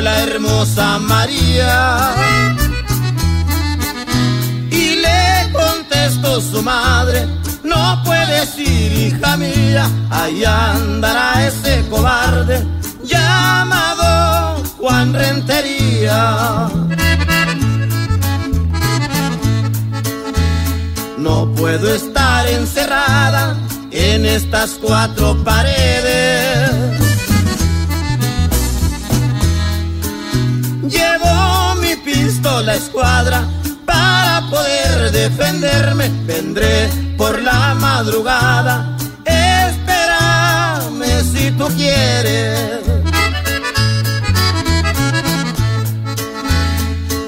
La 0.02 0.22
hermosa 0.22 0.98
María. 1.00 2.14
Y 4.70 4.94
le 4.94 5.52
contestó 5.52 6.40
su 6.40 6.62
madre, 6.62 7.26
no 7.64 8.00
puedes 8.04 8.56
ir, 8.58 8.92
hija 8.92 9.36
mía, 9.36 9.88
ahí 10.10 10.44
andará 10.44 11.46
ese 11.46 11.84
cobarde 11.90 12.64
llamado 13.02 14.62
Juan 14.78 15.12
Rentería. 15.12 16.68
No 21.18 21.52
puedo 21.54 21.92
estar 21.92 22.46
encerrada 22.46 23.56
en 23.90 24.26
estas 24.26 24.78
cuatro 24.80 25.36
paredes. 25.42 26.97
Mi 32.38 32.44
pistola 32.44 32.74
escuadra 32.74 33.42
para 33.84 34.42
poder 34.48 35.10
defenderme. 35.10 36.08
Vendré 36.24 36.88
por 37.16 37.42
la 37.42 37.74
madrugada. 37.74 38.96
Espérame 39.24 41.22
si 41.32 41.50
tú 41.52 41.66
quieres. 41.76 42.80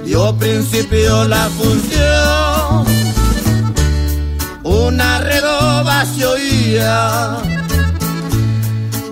Dio 0.05 0.37
principio 0.37 1.24
la 1.24 1.49
función. 1.51 2.87
Una 4.62 5.19
redoba 5.19 6.05
se 6.07 6.27
oía. 6.27 7.37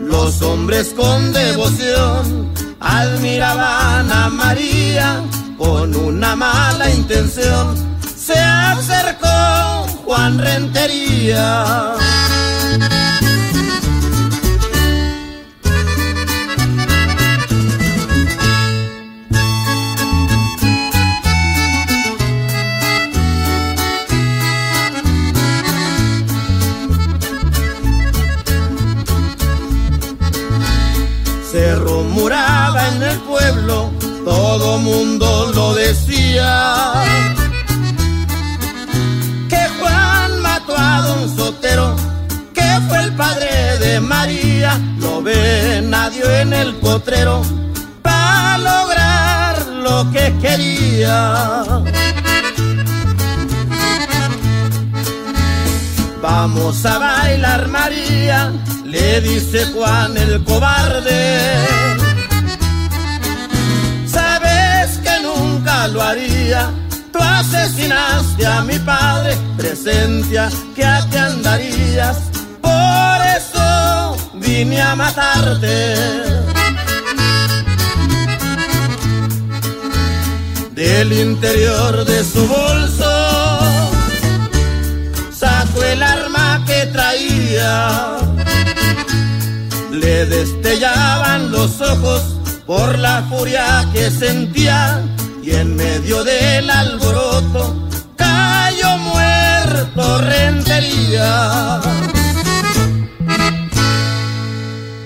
Los 0.02 0.42
hombres 0.42 0.94
con 0.96 1.32
devoción 1.32 2.52
admiraban 2.80 4.12
a 4.12 4.28
María 4.28 5.22
con 5.58 5.94
una 5.94 6.36
mala 6.36 6.88
intención. 6.90 7.76
Se 8.16 8.38
acercó 8.38 9.86
Juan 10.04 10.38
Rentería. 10.38 11.96
Se 31.50 31.74
rumoraba 31.76 32.88
en 32.88 33.02
el 33.02 33.18
pueblo, 33.20 33.90
todo 34.28 34.78
mundo 34.78 35.50
lo 35.54 35.74
decía. 35.74 36.92
Que 39.48 39.62
Juan 39.78 40.40
mató 40.42 40.74
a 40.76 41.00
don 41.00 41.36
Sotero, 41.36 41.96
que 42.52 42.68
fue 42.88 42.98
el 43.04 43.12
padre 43.14 43.78
de 43.78 44.00
María. 44.00 44.78
Lo 45.00 45.22
ve 45.22 45.80
nadie 45.82 46.40
en 46.42 46.52
el 46.52 46.74
potrero 46.76 47.42
para 48.02 48.58
lograr 48.58 49.66
lo 49.86 50.10
que 50.12 50.24
quería. 50.42 51.10
Vamos 56.20 56.84
a 56.84 56.98
bailar 56.98 57.68
María, 57.68 58.52
le 58.84 59.20
dice 59.22 59.58
Juan 59.72 60.16
el 60.18 60.44
cobarde. 60.44 61.67
Lo 65.88 66.02
haría, 66.02 66.70
tú 67.12 67.18
asesinaste 67.20 68.46
a 68.46 68.62
mi 68.62 68.78
padre, 68.78 69.36
presencia 69.56 70.48
que 70.74 70.84
aquí 70.84 71.16
andarías, 71.16 72.18
por 72.60 73.18
eso 73.36 74.16
vine 74.34 74.80
a 74.80 74.94
matarte. 74.94 75.94
Del 80.74 81.12
interior 81.12 82.04
de 82.04 82.24
su 82.24 82.46
bolso 82.46 83.58
sacó 85.32 85.82
el 85.82 86.02
arma 86.02 86.62
que 86.66 86.86
traía. 86.86 88.16
Le 89.90 90.26
destellaban 90.26 91.50
los 91.50 91.80
ojos 91.80 92.22
por 92.64 92.98
la 92.98 93.24
furia 93.28 93.88
que 93.92 94.10
sentía 94.10 95.02
y 95.48 95.54
en 95.54 95.76
medio 95.76 96.22
del 96.24 96.68
alboroto 96.68 97.88
cayó 98.16 98.98
muerto 98.98 100.18
Rentería. 100.18 101.80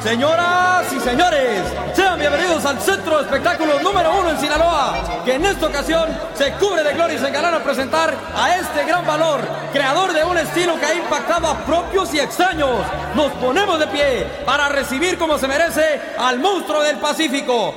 Señoras 0.02 0.92
y 0.92 0.98
señores, 0.98 1.62
sean 1.94 2.18
bienvenidos 2.18 2.64
al 2.64 2.80
Centro 2.80 3.18
de 3.18 3.22
Espectáculos 3.22 3.82
número 3.84 4.18
uno 4.18 4.30
en 4.30 4.40
Sinaloa, 4.40 5.22
que 5.24 5.34
en 5.34 5.46
esta 5.46 5.66
ocasión 5.68 6.08
se 6.34 6.52
cubre 6.54 6.82
de 6.82 6.94
gloria 6.94 7.16
y 7.16 7.20
se 7.20 7.28
engalan 7.28 7.54
a 7.54 7.62
presentar 7.62 8.12
a 8.34 8.56
este 8.56 8.84
gran 8.84 9.06
valor, 9.06 9.40
creador 9.72 10.12
de 10.12 10.24
un 10.24 10.38
estilo 10.38 10.76
que 10.80 10.86
ha 10.86 10.94
impactado 10.94 11.46
a 11.46 11.58
propios 11.58 12.12
y 12.14 12.18
extraños. 12.18 12.80
Nos 13.14 13.30
ponemos 13.34 13.78
de 13.78 13.86
pie 13.86 14.26
para 14.44 14.68
recibir 14.68 15.18
como 15.18 15.38
se 15.38 15.46
merece 15.46 16.00
al 16.18 16.40
monstruo 16.40 16.82
del 16.82 16.96
Pacífico. 16.96 17.76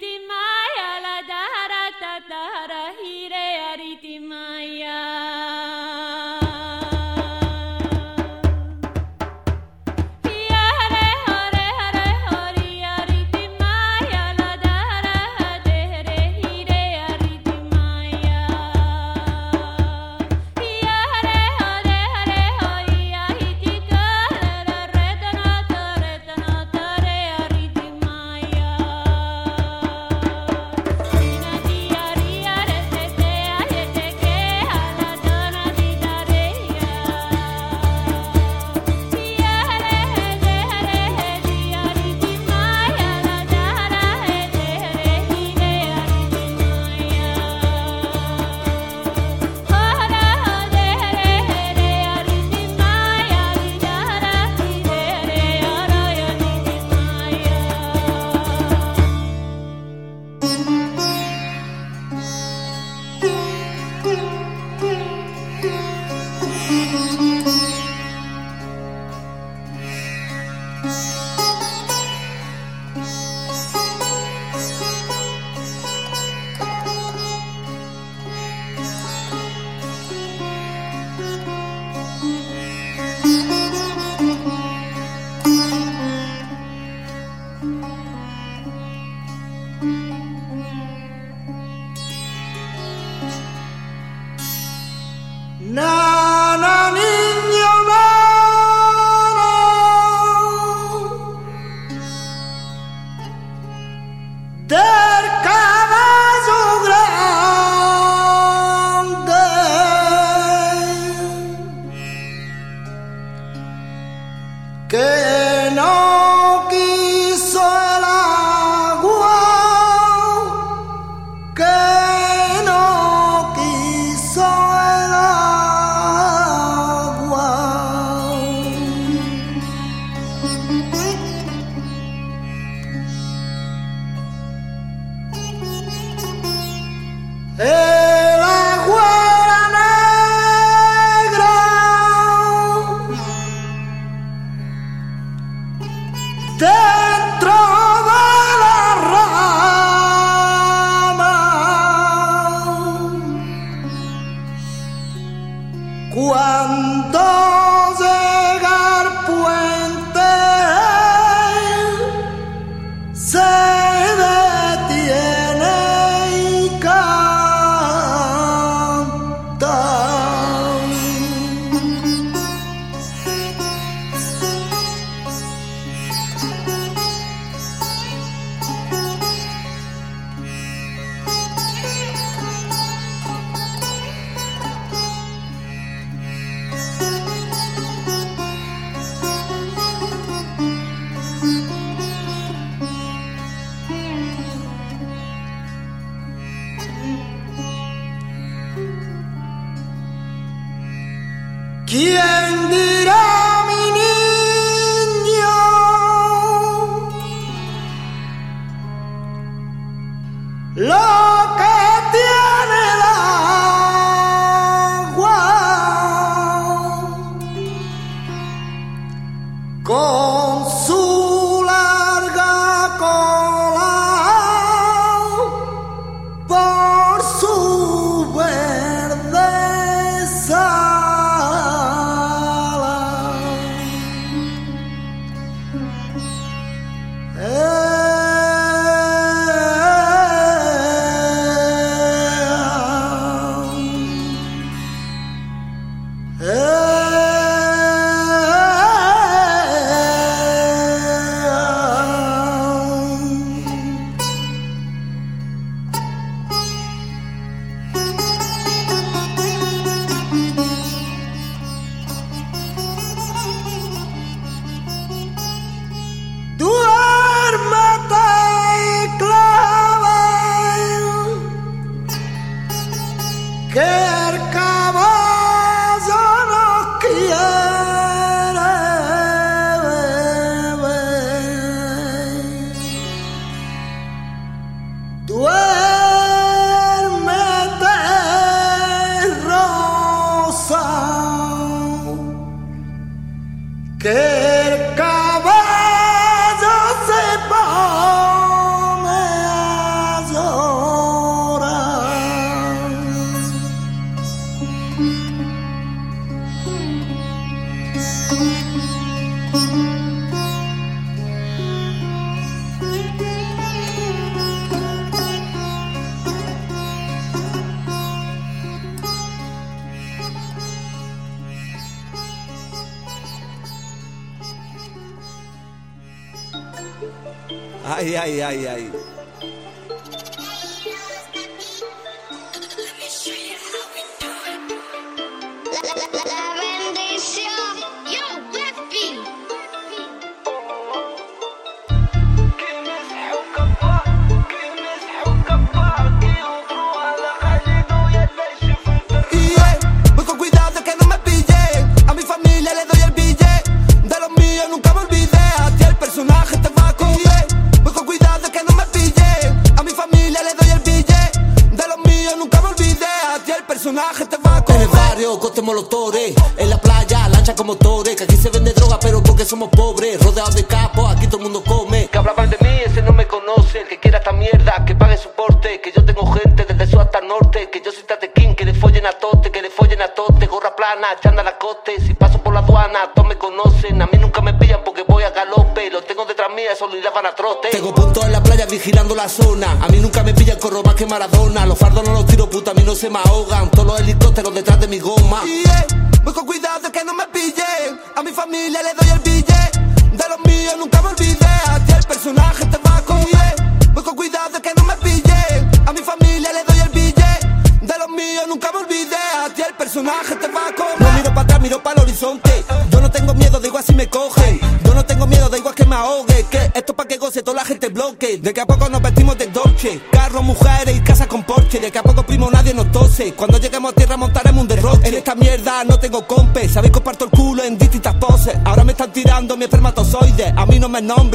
Fifteen 0.00 0.29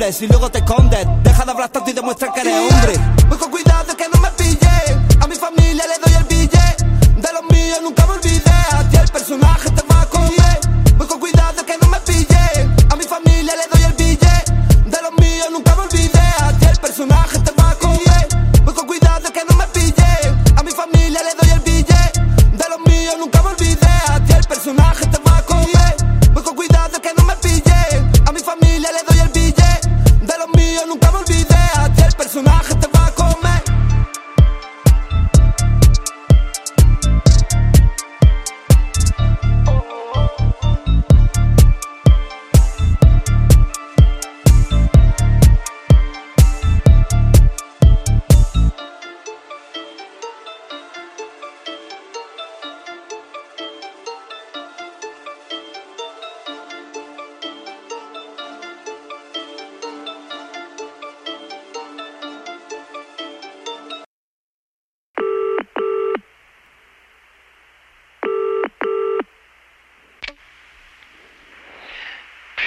y 0.05 0.27
luego 0.27 0.51
te 0.51 0.59
escondes. 0.59 0.84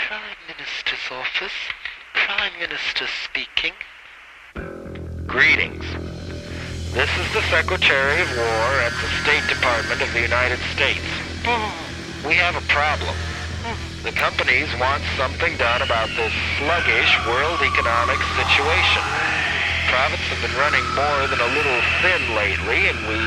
Prime 0.08 0.40
Minister's 0.48 1.04
office. 1.12 1.52
Prime 2.16 2.56
Minister 2.56 3.04
speaking. 3.28 3.76
Greetings. 5.28 5.84
This 6.96 7.12
is 7.20 7.28
the 7.36 7.44
Secretary 7.52 8.16
of 8.24 8.32
War 8.32 8.68
at 8.88 8.96
the 9.04 9.10
State 9.20 9.44
Department 9.52 10.00
of 10.00 10.08
the 10.16 10.24
United 10.24 10.64
States. 10.72 11.04
Hmm. 11.44 12.24
We 12.24 12.40
have 12.40 12.56
a 12.56 12.64
problem. 12.72 13.12
Hmm. 13.60 13.76
The 14.00 14.16
companies 14.16 14.72
want 14.80 15.04
something 15.20 15.52
done 15.60 15.84
about 15.84 16.08
this 16.16 16.32
sluggish 16.56 17.12
world 17.28 17.60
economic 17.60 18.16
situation. 18.32 19.04
Profits 19.92 20.24
have 20.32 20.40
been 20.40 20.56
running 20.56 20.88
more 20.96 21.28
than 21.28 21.36
a 21.36 21.52
little 21.52 21.80
thin 22.00 22.22
lately, 22.32 22.80
and 22.88 22.96
we 23.12 23.20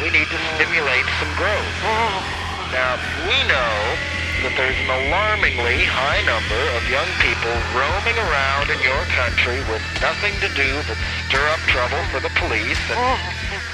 we 0.00 0.08
need 0.16 0.32
to 0.32 0.40
stimulate 0.56 1.04
some 1.20 1.32
growth. 1.36 1.76
Hmm. 1.84 2.72
Now, 2.72 2.96
we 3.28 3.36
know 3.52 4.15
that 4.46 4.54
there's 4.54 4.78
an 4.86 5.10
alarmingly 5.10 5.82
high 5.90 6.22
number 6.22 6.62
of 6.78 6.82
young 6.86 7.10
people 7.18 7.50
roaming 7.74 8.14
around 8.14 8.70
in 8.70 8.78
your 8.78 9.02
country 9.10 9.58
with 9.66 9.82
nothing 9.98 10.30
to 10.38 10.46
do 10.54 10.70
but 10.86 10.94
stir 11.26 11.42
up 11.50 11.58
trouble 11.66 11.98
for 12.14 12.22
the 12.22 12.30
police 12.38 12.78
and 12.94 12.94
oh. 12.94 13.18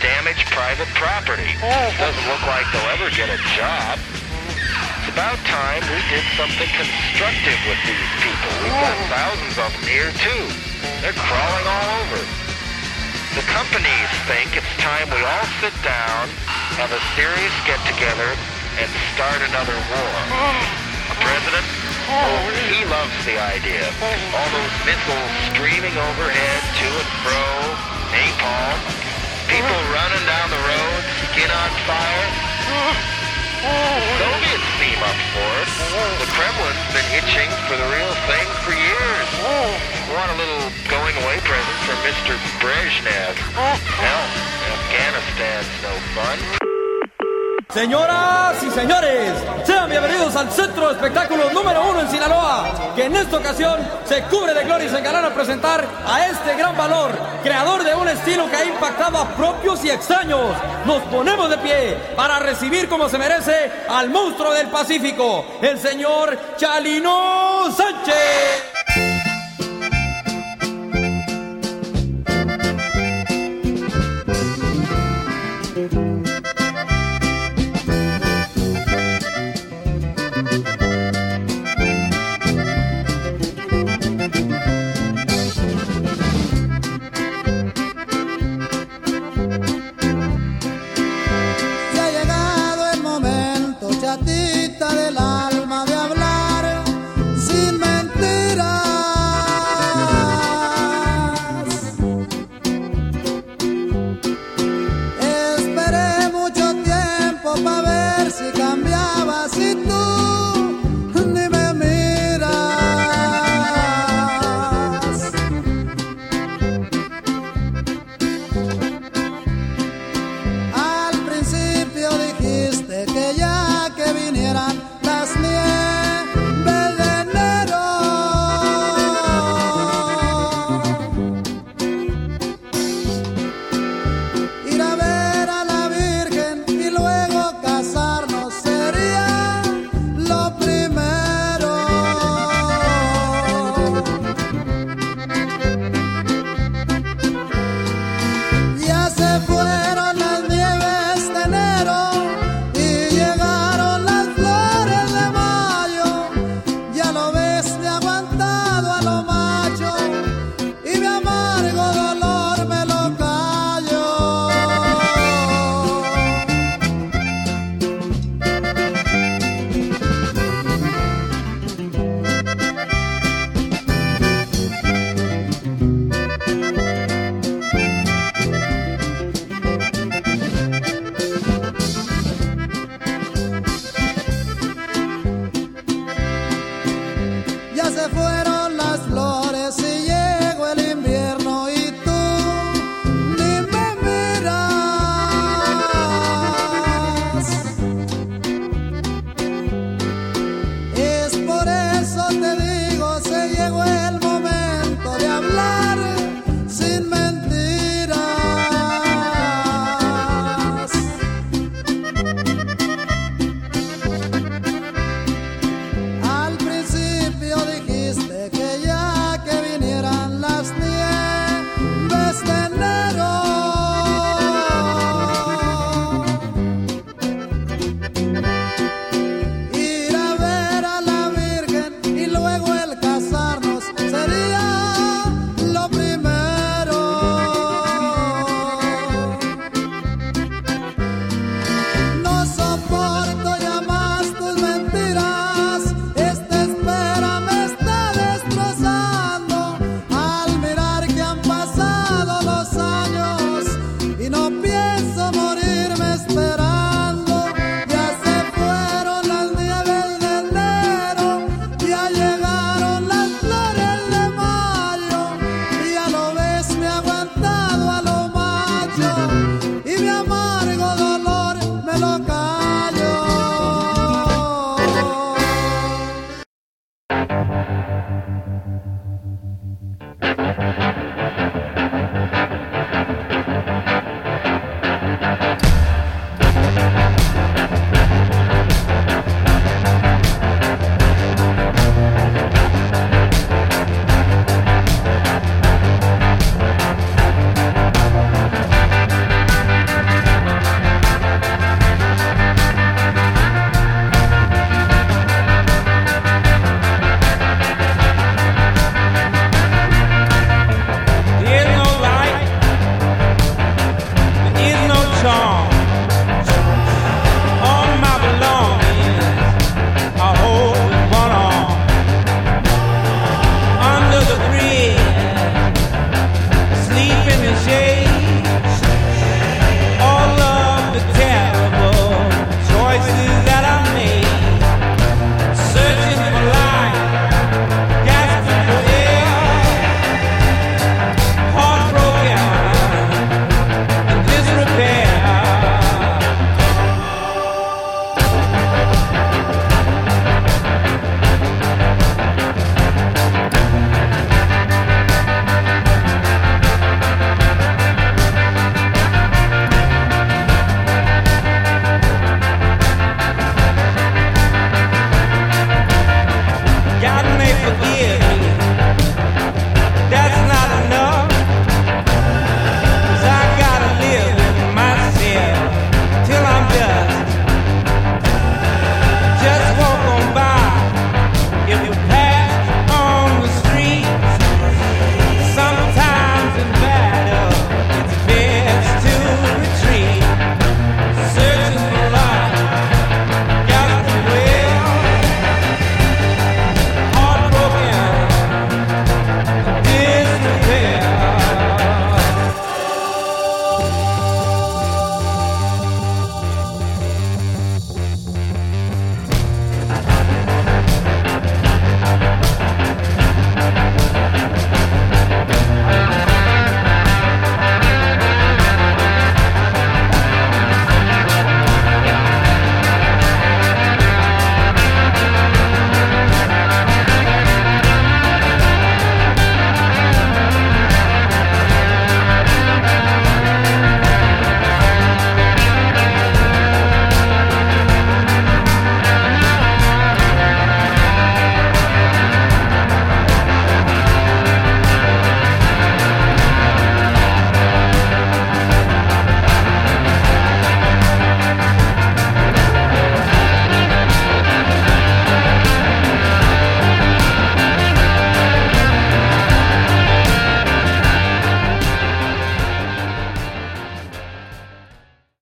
damage 0.01 0.41
private 0.49 0.89
property. 0.97 1.45
Oh. 1.61 1.93
Doesn't 2.01 2.25
look 2.25 2.41
like 2.49 2.65
they'll 2.73 2.89
ever 2.97 3.13
get 3.13 3.29
a 3.29 3.37
job. 3.53 4.01
It's 5.05 5.13
about 5.13 5.37
time 5.45 5.85
we 5.93 6.01
did 6.09 6.25
something 6.41 6.71
constructive 6.73 7.61
with 7.69 7.81
these 7.85 8.11
people. 8.25 8.51
We've 8.65 8.73
got 8.73 8.97
oh. 8.97 9.13
thousands 9.13 9.57
of 9.61 9.69
them 9.77 9.85
here 9.85 10.09
too. 10.25 10.45
They're 11.05 11.21
crawling 11.21 11.67
all 11.69 11.89
over. 12.01 12.21
The 13.37 13.45
companies 13.53 14.09
think 14.25 14.57
it's 14.57 14.73
time 14.81 15.05
we 15.13 15.21
all 15.21 15.49
sit 15.61 15.77
down, 15.85 16.33
have 16.81 16.97
a 16.97 17.03
serious 17.13 17.53
get-together, 17.69 18.33
and 18.81 18.89
start 19.13 19.41
another 19.45 19.77
war. 19.93 20.15
The 21.13 21.19
president, 21.21 21.67
oh, 22.09 22.41
he 22.73 22.85
loves 22.89 23.17
the 23.29 23.37
idea. 23.37 23.85
All 24.33 24.49
those 24.49 24.75
missiles 24.89 25.33
streaming 25.53 25.93
overhead 25.93 26.61
to 26.81 26.89
and 26.89 27.11
fro, 27.21 27.45
napalm, 28.15 28.79
people 29.49 29.81
running 29.93 30.25
down 30.25 30.49
the 30.49 30.63
road, 30.65 31.01
skin 31.33 31.51
on 31.53 31.71
fire. 31.85 32.29
The 33.63 33.69
Soviets 34.19 34.69
seem 34.83 34.99
up 35.07 35.19
for 35.37 35.51
it. 35.63 35.71
The 36.19 36.29
Kremlin's 36.35 36.87
been 36.91 37.09
itching 37.15 37.51
for 37.69 37.77
the 37.79 37.89
real 37.95 38.15
thing 38.27 38.47
for 38.67 38.75
years. 38.75 39.29
Want 40.11 40.33
a 40.33 40.37
little 40.41 40.67
going 40.91 41.15
away 41.23 41.39
present 41.47 41.79
from 41.87 41.99
Mr. 42.03 42.35
Brezhnev. 42.59 43.39
Hell, 43.55 44.27
Afghanistan's 44.67 45.71
no 45.85 45.95
fun. 46.17 46.72
Señoras 47.73 48.63
y 48.63 48.71
señores, 48.71 49.33
sean 49.65 49.89
bienvenidos 49.89 50.37
al 50.37 50.53
Centro 50.53 50.89
de 50.89 50.93
Espectáculos 50.93 51.55
número 51.55 51.83
uno 51.89 52.01
en 52.01 52.11
Sinaloa, 52.11 52.93
que 52.95 53.07
en 53.07 53.17
esta 53.17 53.39
ocasión 53.39 53.81
se 54.05 54.23
cubre 54.25 54.53
de 54.53 54.65
gloria 54.65 54.87
y 54.87 54.91
se 54.91 54.99
encargan 54.99 55.25
a 55.25 55.33
presentar 55.33 55.83
a 56.07 56.27
este 56.27 56.55
gran 56.55 56.77
valor, 56.77 57.13
creador 57.43 57.83
de 57.83 57.95
un 57.95 58.09
estilo 58.09 58.51
que 58.51 58.57
ha 58.57 58.65
impactado 58.67 59.17
a 59.17 59.29
propios 59.31 59.83
y 59.87 59.91
extraños. 59.91 60.55
Nos 60.85 61.01
ponemos 61.05 61.49
de 61.49 61.57
pie 61.59 61.97
para 62.15 62.39
recibir 62.41 62.91
como 62.91 63.09
se 63.09 63.17
merece 63.17 63.73
al 63.89 64.11
monstruo 64.11 64.53
del 64.53 64.67
Pacífico, 64.67 65.47
el 65.63 65.79
señor 65.79 66.39
Chalino 66.59 67.71
Sánchez. 67.75 69.12